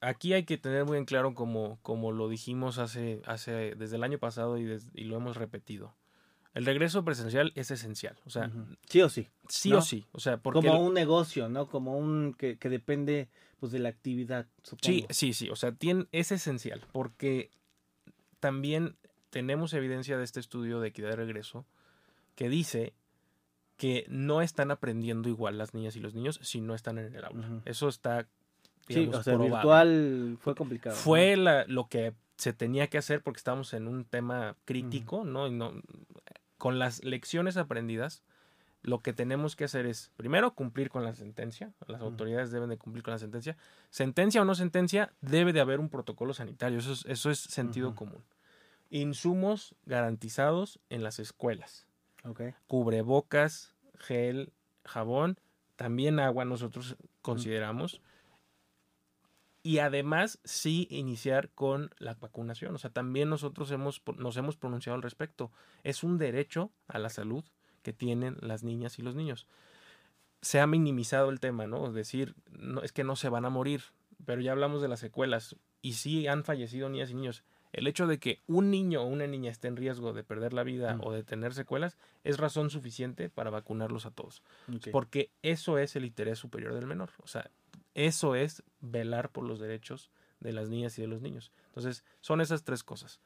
aquí 0.00 0.32
hay 0.32 0.42
que 0.42 0.58
tener 0.58 0.84
muy 0.84 0.98
en 0.98 1.04
claro 1.04 1.34
como, 1.34 1.78
como 1.82 2.10
lo 2.10 2.28
dijimos 2.28 2.78
hace, 2.78 3.22
hace 3.26 3.76
desde 3.76 3.94
el 3.94 4.02
año 4.02 4.18
pasado 4.18 4.58
y, 4.58 4.76
y 4.92 5.04
lo 5.04 5.16
hemos 5.16 5.36
repetido. 5.36 5.94
El 6.54 6.66
regreso 6.66 7.04
presencial 7.04 7.52
es 7.54 7.70
esencial, 7.70 8.18
o 8.26 8.30
sea, 8.30 8.50
sí 8.86 9.00
o 9.00 9.08
sí. 9.08 9.28
Sí 9.48 9.72
o 9.72 9.80
sí, 9.80 10.06
o 10.12 10.20
sea, 10.20 10.36
porque 10.36 10.66
como 10.66 10.84
un 10.84 10.92
negocio, 10.92 11.48
¿no? 11.48 11.66
Como 11.66 11.96
un 11.96 12.34
que, 12.34 12.58
que, 12.58 12.68
depende 12.68 13.28
pues 13.58 13.72
de 13.72 13.78
la 13.78 13.88
actividad, 13.88 14.46
supongo. 14.62 14.82
Sí, 14.82 15.06
sí, 15.10 15.32
sí, 15.32 15.48
o 15.48 15.56
sea, 15.56 15.72
tiene, 15.72 16.06
es 16.12 16.30
esencial 16.30 16.82
porque 16.92 17.50
también 18.40 18.96
tenemos 19.30 19.72
evidencia 19.72 20.18
de 20.18 20.24
este 20.24 20.40
estudio 20.40 20.80
de 20.80 20.88
equidad 20.88 21.10
de 21.10 21.16
regreso 21.16 21.64
que 22.34 22.50
dice 22.50 22.92
que 23.78 24.04
no 24.08 24.42
están 24.42 24.70
aprendiendo 24.70 25.28
igual 25.28 25.56
las 25.56 25.74
niñas 25.74 25.96
y 25.96 26.00
los 26.00 26.14
niños 26.14 26.38
si 26.42 26.60
no 26.60 26.74
están 26.74 26.98
en 26.98 27.14
el 27.14 27.24
aula. 27.24 27.62
Eso 27.64 27.88
está 27.88 28.28
digamos, 28.86 29.14
sí, 29.14 29.20
o 29.20 29.22
sea, 29.22 29.36
virtual 29.36 30.36
fue 30.40 30.54
complicado. 30.54 30.96
Fue 30.96 31.36
la, 31.36 31.64
lo 31.66 31.88
que 31.88 32.12
se 32.36 32.52
tenía 32.52 32.88
que 32.88 32.98
hacer 32.98 33.22
porque 33.22 33.38
estamos 33.38 33.72
en 33.72 33.88
un 33.88 34.04
tema 34.04 34.56
crítico, 34.64 35.24
¿no? 35.24 35.46
Y 35.46 35.52
no 35.52 35.72
con 36.62 36.78
las 36.78 37.02
lecciones 37.02 37.56
aprendidas, 37.56 38.22
lo 38.82 39.00
que 39.00 39.12
tenemos 39.12 39.56
que 39.56 39.64
hacer 39.64 39.84
es, 39.84 40.12
primero, 40.16 40.54
cumplir 40.54 40.90
con 40.90 41.02
la 41.02 41.12
sentencia. 41.12 41.72
Las 41.88 42.00
autoridades 42.02 42.52
deben 42.52 42.70
de 42.70 42.78
cumplir 42.78 43.02
con 43.02 43.10
la 43.10 43.18
sentencia. 43.18 43.56
Sentencia 43.90 44.42
o 44.42 44.44
no 44.44 44.54
sentencia, 44.54 45.12
debe 45.22 45.52
de 45.52 45.58
haber 45.58 45.80
un 45.80 45.88
protocolo 45.88 46.34
sanitario. 46.34 46.78
Eso 46.78 46.92
es, 46.92 47.04
eso 47.06 47.32
es 47.32 47.40
sentido 47.40 47.96
común. 47.96 48.22
Insumos 48.90 49.74
garantizados 49.86 50.78
en 50.88 51.02
las 51.02 51.18
escuelas. 51.18 51.88
Cubrebocas, 52.68 53.74
gel, 53.98 54.52
jabón, 54.84 55.40
también 55.74 56.20
agua 56.20 56.44
nosotros 56.44 56.94
consideramos 57.22 58.00
y 59.62 59.78
además 59.78 60.40
sí 60.44 60.88
iniciar 60.90 61.50
con 61.50 61.90
la 61.98 62.14
vacunación. 62.14 62.74
O 62.74 62.78
sea, 62.78 62.90
también 62.90 63.30
nosotros 63.30 63.70
hemos, 63.70 64.02
nos 64.16 64.36
hemos 64.36 64.56
pronunciado 64.56 64.96
al 64.96 65.02
respecto. 65.02 65.52
Es 65.84 66.02
un 66.02 66.18
derecho 66.18 66.72
a 66.88 66.98
la 66.98 67.10
salud 67.10 67.44
que 67.82 67.92
tienen 67.92 68.36
las 68.40 68.64
niñas 68.64 68.98
y 68.98 69.02
los 69.02 69.14
niños. 69.14 69.46
Se 70.40 70.60
ha 70.60 70.66
minimizado 70.66 71.30
el 71.30 71.38
tema, 71.38 71.66
¿no? 71.66 71.86
Es 71.86 71.94
decir, 71.94 72.34
no, 72.50 72.82
es 72.82 72.92
que 72.92 73.04
no 73.04 73.14
se 73.14 73.28
van 73.28 73.44
a 73.44 73.50
morir, 73.50 73.82
pero 74.24 74.40
ya 74.40 74.52
hablamos 74.52 74.82
de 74.82 74.88
las 74.88 75.00
secuelas 75.00 75.56
y 75.80 75.94
sí 75.94 76.26
han 76.26 76.42
fallecido 76.42 76.88
niñas 76.88 77.10
y 77.10 77.14
niños. 77.14 77.44
El 77.72 77.86
hecho 77.86 78.06
de 78.06 78.18
que 78.18 78.40
un 78.46 78.70
niño 78.70 79.02
o 79.02 79.06
una 79.06 79.26
niña 79.26 79.50
esté 79.50 79.68
en 79.68 79.76
riesgo 79.76 80.12
de 80.12 80.24
perder 80.24 80.52
la 80.52 80.62
vida 80.62 80.98
o 81.02 81.12
de 81.12 81.22
tener 81.22 81.54
secuelas 81.54 81.96
es 82.22 82.36
razón 82.36 82.68
suficiente 82.68 83.30
para 83.30 83.50
vacunarlos 83.50 84.04
a 84.04 84.10
todos. 84.10 84.42
Porque 84.90 85.30
eso 85.42 85.78
es 85.78 85.96
el 85.96 86.04
interés 86.04 86.38
superior 86.38 86.74
del 86.74 86.86
menor. 86.86 87.10
O 87.22 87.26
sea, 87.26 87.50
eso 87.94 88.34
es 88.34 88.62
velar 88.80 89.30
por 89.30 89.44
los 89.44 89.60
derechos 89.60 90.10
de 90.40 90.52
las 90.52 90.68
niñas 90.68 90.98
y 90.98 91.02
de 91.02 91.08
los 91.08 91.22
niños. 91.22 91.52
Entonces, 91.66 92.04
son 92.20 92.40
esas 92.40 92.64
tres 92.64 92.82
cosas. 92.82 93.20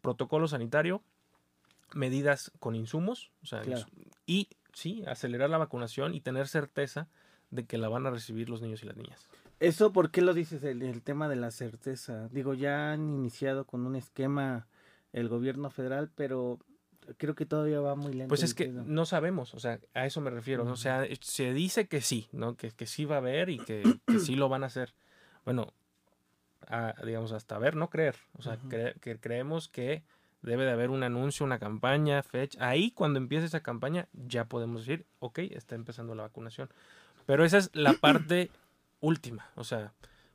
Protocolo 0.00 0.48
sanitario, 0.48 1.02
medidas 1.94 2.52
con 2.58 2.74
insumos, 2.74 3.30
o 3.42 3.46
sea, 3.46 3.62
y 4.26 4.48
sí, 4.72 5.04
acelerar 5.06 5.50
la 5.50 5.58
vacunación 5.58 6.14
y 6.14 6.20
tener 6.20 6.48
certeza 6.48 7.08
de 7.50 7.66
que 7.66 7.78
la 7.78 7.88
van 7.88 8.06
a 8.06 8.10
recibir 8.10 8.48
los 8.48 8.62
niños 8.62 8.82
y 8.82 8.86
las 8.86 8.96
niñas. 8.96 9.28
¿Eso 9.58 9.92
por 9.92 10.10
qué 10.10 10.22
lo 10.22 10.32
dices, 10.32 10.62
el, 10.62 10.82
el 10.82 11.02
tema 11.02 11.28
de 11.28 11.36
la 11.36 11.50
certeza? 11.50 12.28
Digo, 12.28 12.54
ya 12.54 12.92
han 12.92 13.10
iniciado 13.10 13.66
con 13.66 13.84
un 13.84 13.96
esquema 13.96 14.66
el 15.12 15.28
gobierno 15.28 15.70
federal, 15.70 16.10
pero 16.14 16.58
creo 17.16 17.34
que 17.34 17.46
todavía 17.46 17.80
va 17.80 17.94
muy 17.94 18.12
lento. 18.12 18.28
Pues 18.28 18.42
es 18.42 18.54
que 18.54 18.68
no 18.68 19.06
sabemos, 19.06 19.54
o 19.54 19.60
sea, 19.60 19.80
a 19.94 20.06
eso 20.06 20.20
me 20.20 20.30
refiero. 20.30 20.64
O 20.64 20.76
sea, 20.76 21.06
se 21.20 21.52
dice 21.52 21.88
que 21.88 22.00
sí, 22.00 22.28
¿no? 22.32 22.56
Que, 22.56 22.70
que 22.70 22.86
sí 22.86 23.04
va 23.04 23.16
a 23.16 23.18
haber 23.18 23.48
y 23.50 23.58
que, 23.58 23.82
sí 24.24 24.36
lo 24.36 24.48
van 24.48 24.62
a 24.62 24.66
hacer. 24.66 24.94
Bueno, 25.44 25.72
digamos, 27.04 27.32
hasta 27.32 27.58
ver, 27.58 27.76
no 27.76 27.90
creer. 27.90 28.16
O 28.38 28.42
sea, 28.42 28.58
que 28.68 29.18
creemos 29.20 29.68
que 29.68 30.02
debe 30.42 30.64
de 30.64 30.70
haber 30.70 30.90
un 30.90 31.02
anuncio, 31.02 31.44
una 31.44 31.58
campaña, 31.58 32.22
fecha. 32.22 32.66
Ahí, 32.66 32.90
cuando 32.92 33.18
empiece 33.18 33.46
esa 33.46 33.60
campaña, 33.60 34.08
ya 34.12 34.46
podemos 34.46 34.86
decir, 34.86 35.06
ok, 35.18 35.38
está 35.38 35.74
empezando 35.74 36.14
la 36.14 36.22
vacunación. 36.22 36.70
Pero 37.26 37.44
esa 37.44 37.58
es 37.58 37.70
la 37.74 37.92
parte 38.00 38.50
última. 39.00 39.50
O 39.56 39.64
sea, 39.64 39.92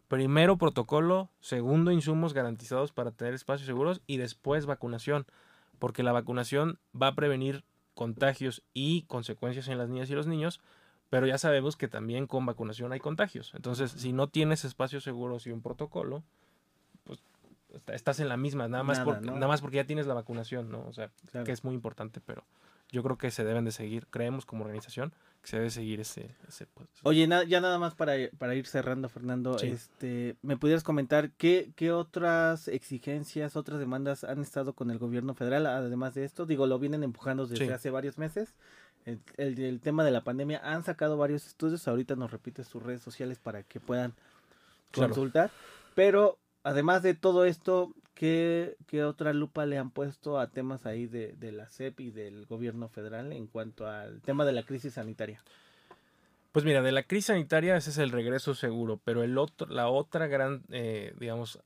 primero 0.08 0.58
protocolo, 0.58 1.30
segundo 1.40 1.92
insumos 1.92 2.34
garantizados 2.34 2.92
para 2.92 3.12
tener 3.12 3.34
espacios 3.34 3.66
seguros 3.66 4.02
y 4.08 4.18
después 4.18 4.66
vacunación. 4.66 5.26
Porque 5.86 6.02
la 6.02 6.13
vacunación 6.13 6.80
va 7.00 7.10
a 7.10 7.13
prevenir 7.13 7.63
contagios 7.93 8.63
y 8.74 9.04
consecuencias 9.04 9.67
en 9.67 9.78
las 9.78 9.88
niñas 9.88 10.10
y 10.10 10.15
los 10.15 10.26
niños, 10.26 10.60
pero 11.12 11.28
ya 11.28 11.38
sabemos 11.38 11.78
que 11.78 11.88
también 11.88 12.26
con 12.26 12.43
vacunación 12.43 12.91
hay 12.91 13.00
contagios. 13.00 13.54
Entonces, 13.54 13.91
si 13.91 14.12
no 14.12 14.28
tienes 14.28 14.65
espacios 14.65 15.04
seguros 15.04 15.45
y 15.45 15.52
un 15.52 15.62
protocolo, 15.62 16.24
pues 17.04 17.21
estás 17.89 18.19
en 18.19 18.30
la 18.30 18.36
misma, 18.36 18.67
nada 18.67 18.82
más, 18.84 19.00
porque, 19.02 19.28
nada 19.28 19.48
más 19.48 19.62
porque 19.62 19.76
ya 19.76 19.86
tienes 19.86 20.08
la 20.08 20.15
vacunación, 20.15 20.71
¿no? 20.71 20.84
O 20.88 20.91
sea, 20.91 21.12
que 21.45 21.52
es 21.52 21.63
muy 21.63 21.76
importante, 21.76 22.19
pero 22.19 22.43
yo 22.91 23.04
creo 23.04 23.17
que 23.17 23.32
se 23.32 23.43
deben 23.43 23.65
de 23.65 23.71
seguir, 23.71 24.08
creemos 24.08 24.45
como 24.45 24.63
organización 24.63 25.13
que 25.41 25.50
se 25.50 25.58
debe 25.58 25.69
seguir 25.69 26.00
ese... 26.00 26.36
ese 26.48 26.65
pues, 26.65 26.88
Oye, 27.04 27.28
ya 27.48 27.62
nada 27.62 27.78
más 27.78 27.93
para, 27.93 28.13
para 28.39 28.56
ir 28.56 28.65
cerrando, 28.65 29.10
Fernando, 29.10 29.58
este, 29.60 30.38
¿me 30.41 30.58
pudieras 30.58 30.84
comentar 30.84 31.32
qué, 31.32 31.71
qué 31.76 31.91
otras 31.91 32.67
exigencias, 32.67 33.56
otras 33.56 33.80
demandas 33.80 34.24
han 34.24 34.41
estado 34.41 34.74
con 34.74 34.89
el 34.89 34.98
gobierno 34.98 35.36
federal, 35.36 35.67
además 35.67 36.15
de 36.15 36.26
esto? 36.26 36.45
Digo, 36.45 36.65
lo 36.65 36.80
vienen 36.80 37.04
empujando 37.04 37.45
desde 37.45 37.71
hace 37.71 37.91
varios 37.91 38.17
meses 38.17 38.56
el, 39.38 39.80
tema 39.82 40.04
de 40.04 40.12
la 40.12 40.24
pandemia. 40.24 40.62
Han 40.63 40.84
sacado 40.84 41.17
varios 41.17 41.45
estudios, 41.45 41.88
ahorita 41.88 42.15
nos 42.15 42.32
repites 42.32 42.67
sus 42.67 42.82
redes 42.82 43.02
sociales 43.02 43.39
para 43.39 43.63
que 43.63 43.80
puedan 43.80 44.13
consultar. 44.93 45.52
Pero 45.93 46.38
además 46.63 47.04
de 47.04 47.13
todo 47.13 47.45
esto, 47.45 47.93
¿qué, 48.15 48.75
¿qué, 48.88 49.04
otra 49.04 49.34
lupa 49.34 49.65
le 49.67 49.78
han 49.78 49.91
puesto 49.91 50.39
a 50.39 50.49
temas 50.49 50.86
ahí 50.88 51.06
de, 51.06 51.34
de, 51.34 51.51
la 51.51 51.69
CEP 51.69 51.99
y 51.99 52.12
del 52.12 52.47
gobierno 52.47 52.89
federal 52.89 53.32
en 53.32 53.45
cuanto 53.45 53.88
al 53.88 54.21
tema 54.21 54.45
de 54.45 54.54
la 54.54 54.63
crisis 54.63 54.95
sanitaria? 54.95 55.43
Pues 56.51 56.65
mira, 56.65 56.82
de 56.82 56.91
la 56.91 57.04
crisis 57.04 57.28
sanitaria 57.28 57.78
ese 57.78 57.91
es 57.91 57.97
el 57.99 58.12
regreso 58.12 58.56
seguro, 58.56 58.99
pero 59.04 59.21
el 59.21 59.38
otro, 59.38 59.67
la 59.67 59.89
otra 59.89 60.25
gran, 60.25 60.63
eh, 60.69 61.13
digamos, 61.19 61.60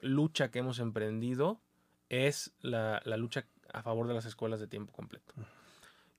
lucha 0.00 0.50
que 0.50 0.58
hemos 0.58 0.80
emprendido 0.80 1.60
es 2.08 2.52
la, 2.60 3.00
la, 3.04 3.16
lucha 3.16 3.46
a 3.72 3.82
favor 3.82 4.08
de 4.08 4.14
las 4.14 4.24
escuelas 4.24 4.58
de 4.58 4.66
tiempo 4.66 4.92
completo 4.92 5.32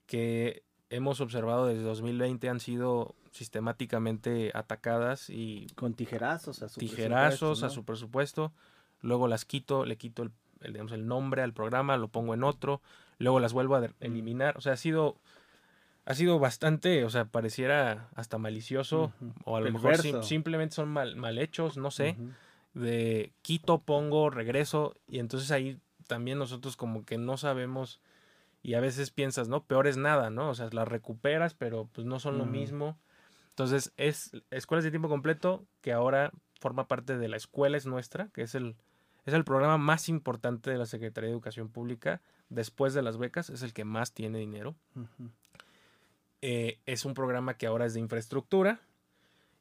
que 0.08 0.63
hemos 0.89 1.22
observado 1.22 1.67
desde 1.67 1.84
2020 1.84 2.50
han 2.50 2.60
sido 2.60 3.13
sistemáticamente 3.32 4.52
atacadas 4.56 5.30
y 5.30 5.67
con 5.76 5.93
tijerazos 5.93 6.63
a 6.63 6.70
su 6.70 6.80
tijerazos 6.80 7.62
a 7.62 7.70
su 7.70 7.84
presupuesto 7.84 8.54
luego 9.02 9.28
las 9.28 9.46
quito 9.46 9.86
le 9.86 9.98
quito 9.98 10.24
el, 10.24 10.32
digamos, 10.62 10.92
el 10.92 11.08
nombre 11.08 11.42
al 11.42 11.54
programa 11.54 11.98
lo 11.98 12.08
pongo 12.08 12.34
en 12.34 12.44
otro 12.44 12.82
luego 13.20 13.40
las 13.40 13.54
vuelvo 13.54 13.76
a 13.76 13.82
mm. 13.82 13.94
eliminar 14.00 14.58
o 14.58 14.62
sea 14.62 14.74
ha 14.74 14.78
sido 14.78 15.18
ha 16.06 16.14
sido 16.14 16.40
bastante 16.40 17.04
o 17.04 17.10
sea 17.10 17.26
pareciera 17.26 18.10
hasta 18.16 18.38
malicioso 18.38 19.14
o 19.44 19.58
a 19.58 19.62
lo 19.62 19.72
mejor 19.72 20.24
simplemente 20.24 20.76
son 20.76 20.90
mal, 20.90 21.16
mal 21.16 21.38
hechos 21.38 21.78
no 21.78 21.92
sé 21.92 22.16
de 22.74 23.32
quito 23.42 23.80
pongo 23.80 24.30
regreso 24.30 24.96
y 25.08 25.20
entonces 25.20 25.52
ahí 25.52 25.80
también 26.08 26.40
nosotros 26.40 26.78
como 26.78 27.06
que 27.06 27.18
no 27.18 27.38
sabemos 27.38 28.00
y 28.64 28.74
a 28.74 28.82
veces 28.82 29.12
piensas, 29.12 29.48
¿no? 29.48 29.64
Peor 29.64 29.88
es 29.88 29.98
nada, 29.98 30.30
¿no? 30.30 30.50
O 30.50 30.54
sea, 30.56 30.68
las 30.72 30.88
recuperas, 30.88 31.54
pero 31.54 31.88
pues 31.94 32.06
no 32.06 32.20
son 32.20 32.38
lo 32.38 32.46
mismo. 32.46 32.98
Entonces, 33.50 33.94
es 33.96 34.32
escuelas 34.52 34.84
de 34.84 34.92
tiempo 34.92 35.10
completo 35.10 35.66
que 35.82 35.94
ahora 35.94 36.32
forma 36.60 36.88
parte 36.88 37.17
de 37.17 37.28
la 37.28 37.38
escuela 37.38 37.78
es 37.78 37.86
nuestra, 37.86 38.30
que 38.34 38.41
es 38.41 38.56
el, 38.56 38.76
es 39.26 39.34
el 39.34 39.43
programa 39.43 39.78
más 39.78 40.10
importante 40.10 40.72
de 40.72 40.78
la 40.78 40.86
Secretaría 40.86 41.28
de 41.28 41.34
Educación 41.34 41.70
Pública, 41.70 42.22
después 42.50 42.93
de 42.93 43.02
las 43.02 43.17
becas, 43.17 43.50
es 43.50 43.62
el 43.62 43.74
que 43.74 43.86
más 43.86 44.13
tiene 44.13 44.39
dinero. 44.39 44.76
Eh, 46.41 46.80
es 46.86 47.06
un 47.06 47.13
programa 47.13 47.56
que 47.56 47.67
ahora 47.67 47.86
es 47.86 47.93
de 47.93 48.00
infraestructura 48.00 48.80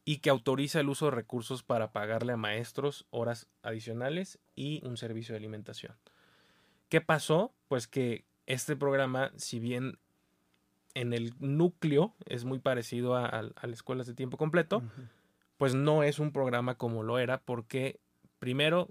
y 0.04 0.18
que 0.18 0.30
autoriza 0.30 0.80
el 0.80 0.88
uso 0.88 1.06
de 1.06 1.11
recursos 1.11 1.62
para 1.62 1.90
pagarle 1.90 2.32
a 2.32 2.37
maestros 2.37 3.06
horas 3.11 3.48
adicionales 3.62 4.38
y 4.54 4.87
un 4.87 4.96
servicio 4.96 5.32
de 5.32 5.38
alimentación. 5.38 5.96
¿Qué 6.88 7.00
pasó? 7.00 7.52
Pues 7.66 7.88
que 7.88 8.24
este 8.46 8.76
programa, 8.76 9.32
si 9.37 9.59
bien 9.59 9.98
en 10.94 11.12
el 11.12 11.35
núcleo 11.40 12.14
es 12.26 12.44
muy 12.44 12.59
parecido 12.59 13.16
a, 13.16 13.42
las 13.42 13.72
escuelas 13.72 14.06
de 14.06 14.14
tiempo 14.14 14.37
completo, 14.37 14.82
pues 15.57 15.75
no 15.75 16.03
es 16.03 16.19
un 16.19 16.33
programa 16.33 16.77
como 16.77 17.03
lo 17.03 17.19
era 17.19 17.38
porque 17.38 17.99
primero 18.38 18.88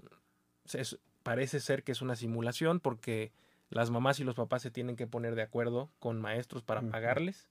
parece 1.22 1.60
ser 1.60 1.82
que 1.82 1.92
es 1.92 2.02
una 2.02 2.16
simulación 2.16 2.80
porque 2.80 3.32
las 3.70 3.90
mamás 3.90 4.20
y 4.20 4.24
los 4.24 4.34
papás 4.34 4.62
se 4.62 4.70
tienen 4.70 4.96
que 4.96 5.06
poner 5.06 5.34
de 5.34 5.42
acuerdo 5.42 5.90
con 5.98 6.20
maestros 6.20 6.62
para 6.62 6.82
pagarles, 6.82 7.48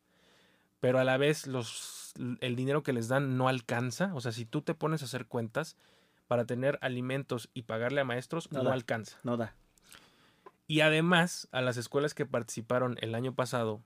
pero 0.79 0.99
a 0.99 1.03
la 1.03 1.17
vez 1.17 1.47
los, 1.47 2.13
el 2.39 2.55
dinero 2.55 2.83
que 2.83 2.93
les 2.93 3.07
dan 3.07 3.37
no 3.37 3.47
alcanza, 3.47 4.13
o 4.13 4.21
sea, 4.21 4.31
si 4.31 4.45
tú 4.45 4.61
te 4.61 4.73
pones 4.73 5.01
a 5.01 5.05
hacer 5.05 5.25
cuentas 5.25 5.75
para 6.27 6.45
tener 6.45 6.79
alimentos 6.81 7.49
y 7.53 7.63
pagarle 7.63 8.01
a 8.01 8.05
maestros, 8.05 8.51
no 8.51 8.71
alcanza. 8.71 9.17
No 9.23 9.37
da. 9.37 9.55
Y 10.67 10.79
además, 10.81 11.47
a 11.51 11.61
las 11.61 11.77
escuelas 11.77 12.13
que 12.13 12.25
participaron 12.25 12.97
el 13.01 13.13
año 13.13 13.35
pasado 13.35 13.81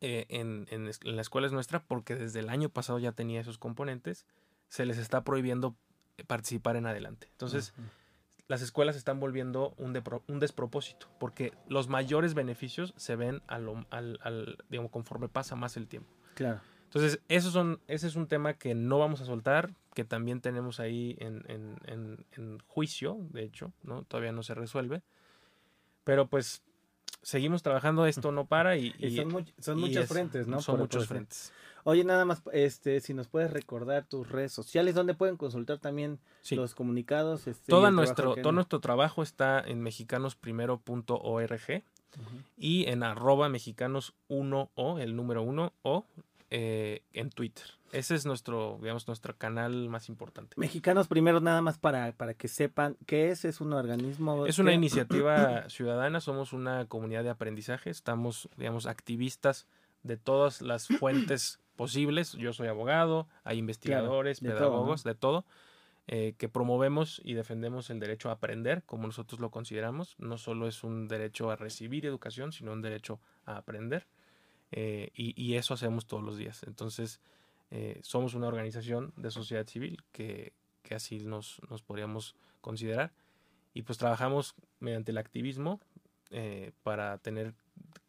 eh, 0.00 0.26
en, 0.28 0.66
en, 0.70 0.90
la 1.16 1.22
escuela 1.22 1.46
es 1.46 1.52
nuestra, 1.52 1.82
porque 1.82 2.14
desde 2.14 2.40
el 2.40 2.48
año 2.48 2.68
pasado 2.68 2.98
ya 2.98 3.12
tenía 3.12 3.40
esos 3.40 3.58
componentes, 3.58 4.26
se 4.68 4.84
les 4.84 4.98
está 4.98 5.24
prohibiendo 5.24 5.76
participar 6.26 6.76
en 6.76 6.86
adelante. 6.86 7.28
Entonces, 7.32 7.72
las 8.48 8.62
escuelas 8.62 8.96
están 8.96 9.20
volviendo 9.20 9.74
un, 9.78 10.00
un, 10.26 10.40
despropósito, 10.40 11.08
porque 11.18 11.52
los 11.68 11.88
mayores 11.88 12.34
beneficios 12.34 12.94
se 12.96 13.16
ven 13.16 13.42
al, 13.46 13.86
al, 13.90 14.58
digamos, 14.68 14.90
conforme 14.90 15.28
pasa 15.28 15.56
más 15.56 15.76
el 15.76 15.88
tiempo. 15.88 16.10
Claro. 16.34 16.60
Entonces, 16.84 17.20
esos 17.28 17.52
son, 17.52 17.80
ese 17.88 18.06
es 18.06 18.16
un 18.16 18.28
tema 18.28 18.54
que 18.54 18.74
no 18.74 18.98
vamos 18.98 19.20
a 19.20 19.24
soltar, 19.24 19.74
que 19.94 20.04
también 20.04 20.40
tenemos 20.40 20.78
ahí 20.78 21.16
en, 21.20 21.44
en, 21.48 22.24
en 22.32 22.58
juicio, 22.66 23.18
de 23.30 23.42
hecho, 23.44 23.72
¿no? 23.82 24.02
Todavía 24.04 24.32
no 24.32 24.42
se 24.42 24.54
resuelve. 24.54 25.02
Pero 26.04 26.28
pues 26.28 26.62
seguimos 27.26 27.62
trabajando, 27.64 28.06
esto 28.06 28.30
no 28.30 28.46
para 28.46 28.76
y... 28.76 28.94
son, 29.58 29.80
muchos 29.80 30.06
frentes, 30.06 30.46
¿no? 30.46 30.62
Son 30.62 30.78
muchos 30.78 31.08
frentes. 31.08 31.52
Oye, 31.82 32.04
nada 32.04 32.24
más, 32.24 32.40
este, 32.52 33.00
si 33.00 33.14
nos 33.14 33.26
puedes 33.26 33.52
recordar 33.52 34.06
tus 34.06 34.30
redes 34.30 34.52
sociales, 34.52 34.94
donde 34.94 35.14
pueden 35.14 35.36
consultar 35.36 35.78
también 35.78 36.20
los 36.52 36.76
comunicados. 36.76 37.48
Este, 37.48 37.68
todo, 37.68 37.90
nuestro, 37.90 38.36
todo 38.36 38.52
nuestro 38.52 38.78
trabajo 38.78 39.24
está 39.24 39.60
en 39.60 39.80
mexicanosprimero.org 39.80 41.82
y 42.56 42.86
en 42.86 43.02
arroba 43.02 43.48
mexicanos1o, 43.48 45.00
el 45.00 45.16
número 45.16 45.42
1 45.42 45.72
o 45.82 46.06
eh, 46.50 47.02
en 47.12 47.30
Twitter. 47.30 47.64
Ese 47.92 48.14
es 48.14 48.26
nuestro, 48.26 48.78
digamos, 48.80 49.06
nuestro 49.06 49.36
canal 49.36 49.88
más 49.88 50.08
importante. 50.08 50.54
Mexicanos 50.56 51.08
primero, 51.08 51.40
nada 51.40 51.62
más 51.62 51.78
para, 51.78 52.12
para 52.12 52.34
que 52.34 52.48
sepan 52.48 52.96
qué 53.06 53.30
es, 53.30 53.44
es 53.44 53.60
un 53.60 53.72
organismo. 53.72 54.46
Es 54.46 54.58
una 54.58 54.72
iniciativa 54.72 55.64
ciudadana, 55.68 56.20
somos 56.20 56.52
una 56.52 56.86
comunidad 56.86 57.24
de 57.24 57.30
aprendizaje, 57.30 57.90
estamos, 57.90 58.48
digamos, 58.56 58.86
activistas 58.86 59.66
de 60.02 60.16
todas 60.16 60.62
las 60.62 60.88
fuentes 60.98 61.60
posibles. 61.76 62.32
Yo 62.32 62.52
soy 62.52 62.68
abogado, 62.68 63.28
hay 63.44 63.58
investigadores, 63.58 64.40
pedagogos, 64.40 65.04
de 65.04 65.14
todo. 65.14 65.44
Eh, 66.08 66.34
que 66.38 66.48
promovemos 66.48 67.20
y 67.24 67.34
defendemos 67.34 67.90
el 67.90 67.98
derecho 67.98 68.28
a 68.28 68.34
aprender, 68.34 68.84
como 68.84 69.08
nosotros 69.08 69.40
lo 69.40 69.50
consideramos. 69.50 70.14
No 70.18 70.38
solo 70.38 70.68
es 70.68 70.84
un 70.84 71.08
derecho 71.08 71.50
a 71.50 71.56
recibir 71.56 72.06
educación, 72.06 72.52
sino 72.52 72.72
un 72.72 72.82
derecho 72.82 73.18
a 73.44 73.56
aprender. 73.56 74.06
Eh, 74.78 75.10
y, 75.14 75.54
eso 75.54 75.72
hacemos 75.72 76.06
todos 76.06 76.22
los 76.22 76.36
días. 76.36 76.62
Entonces, 76.66 77.18
eh, 77.70 77.98
somos 78.02 78.34
una 78.34 78.46
organización 78.46 79.14
de 79.16 79.30
sociedad 79.30 79.66
civil 79.66 80.02
que, 80.12 80.52
así 80.90 81.24
nos, 81.24 81.62
podríamos 81.86 82.36
considerar. 82.60 83.10
Y 83.72 83.82
pues 83.82 83.96
trabajamos 83.96 84.54
mediante 84.78 85.12
el 85.12 85.18
activismo 85.18 85.80
eh, 86.30 86.72
para 86.82 87.16
tener 87.18 87.54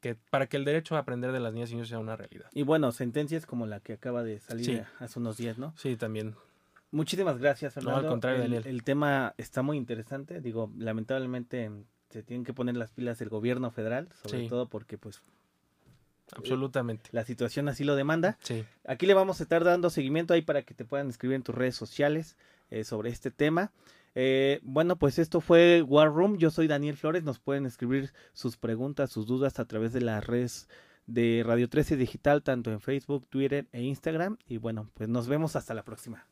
que 0.02 0.16
para 0.16 0.48
que 0.48 0.58
el 0.58 0.66
derecho 0.66 0.96
a 0.96 1.00
aprender 1.00 1.32
de 1.32 1.40
las 1.40 1.54
niñas 1.54 1.72
y 1.72 1.76
niños 1.76 1.88
sea 1.88 2.00
una 2.00 2.18
realidad. 2.18 2.50
Y 2.54 2.64
bueno, 2.64 2.92
sentencias 2.92 3.46
como 3.46 3.66
la 3.66 3.80
que 3.80 3.94
acaba 3.94 4.24
de 4.24 4.40
salir 4.40 4.86
hace 5.00 5.20
unos 5.20 5.38
días, 5.38 5.58
¿no? 5.58 5.74
Sí, 5.78 5.96
también. 5.96 6.36
Muchísimas 6.92 7.38
gracias, 7.38 7.74
Fernando. 7.76 8.02
No, 8.02 8.08
al 8.08 8.12
contrario, 8.12 8.44
el, 8.44 8.54
el, 8.54 8.84
tema 8.84 9.34
está 9.38 9.62
muy 9.62 9.78
interesante. 9.78 10.42
Digo, 10.42 10.70
lamentablemente 10.78 11.72
se 12.10 12.24
tienen 12.24 12.44
que 12.44 12.54
poner 12.54 12.76
las 12.76 12.92
pilas 12.92 13.22
el 13.22 13.30
gobierno 13.30 13.72
federal, 13.72 14.10
sobre 14.24 14.50
todo 14.50 14.68
porque 14.68 14.98
pues 14.98 15.22
Absolutamente. 16.36 17.10
La 17.14 17.26
situación 17.26 17.70
así 17.70 17.84
lo 17.84 17.96
demanda. 17.96 18.38
Sí. 18.42 18.66
Aquí 18.86 19.06
le 19.06 19.14
vamos 19.14 19.40
a 19.40 19.44
estar 19.44 19.64
dando 19.64 19.90
seguimiento 19.90 20.34
ahí 20.34 20.42
para 20.42 20.64
que 20.64 20.74
te 20.74 20.86
puedan 20.86 21.10
escribir 21.10 21.36
en 21.36 21.44
tus 21.44 21.56
redes 21.56 21.76
sociales 21.76 22.36
eh, 22.70 22.84
sobre 22.84 23.10
este 23.10 23.32
tema. 23.32 23.72
Eh, 24.16 24.60
bueno, 24.64 24.98
pues 24.98 25.20
esto 25.20 25.42
fue 25.42 25.84
War 25.84 26.10
Room. 26.10 26.38
Yo 26.38 26.50
soy 26.50 26.68
Daniel 26.68 26.98
Flores. 26.98 27.24
Nos 27.24 27.40
pueden 27.40 27.66
escribir 27.66 28.14
sus 28.34 28.58
preguntas, 28.58 29.12
sus 29.12 29.26
dudas 29.26 29.60
a 29.60 29.66
través 29.66 29.94
de 29.94 30.02
las 30.02 30.26
redes 30.26 30.68
de 31.06 31.44
Radio 31.46 31.70
13 31.70 31.96
Digital, 31.96 32.44
tanto 32.44 32.72
en 32.72 32.82
Facebook, 32.82 33.28
Twitter 33.30 33.68
e 33.72 33.82
Instagram. 33.82 34.38
Y 34.48 34.58
bueno, 34.58 34.90
pues 34.94 35.08
nos 35.08 35.28
vemos 35.28 35.56
hasta 35.56 35.74
la 35.74 35.84
próxima. 35.84 36.28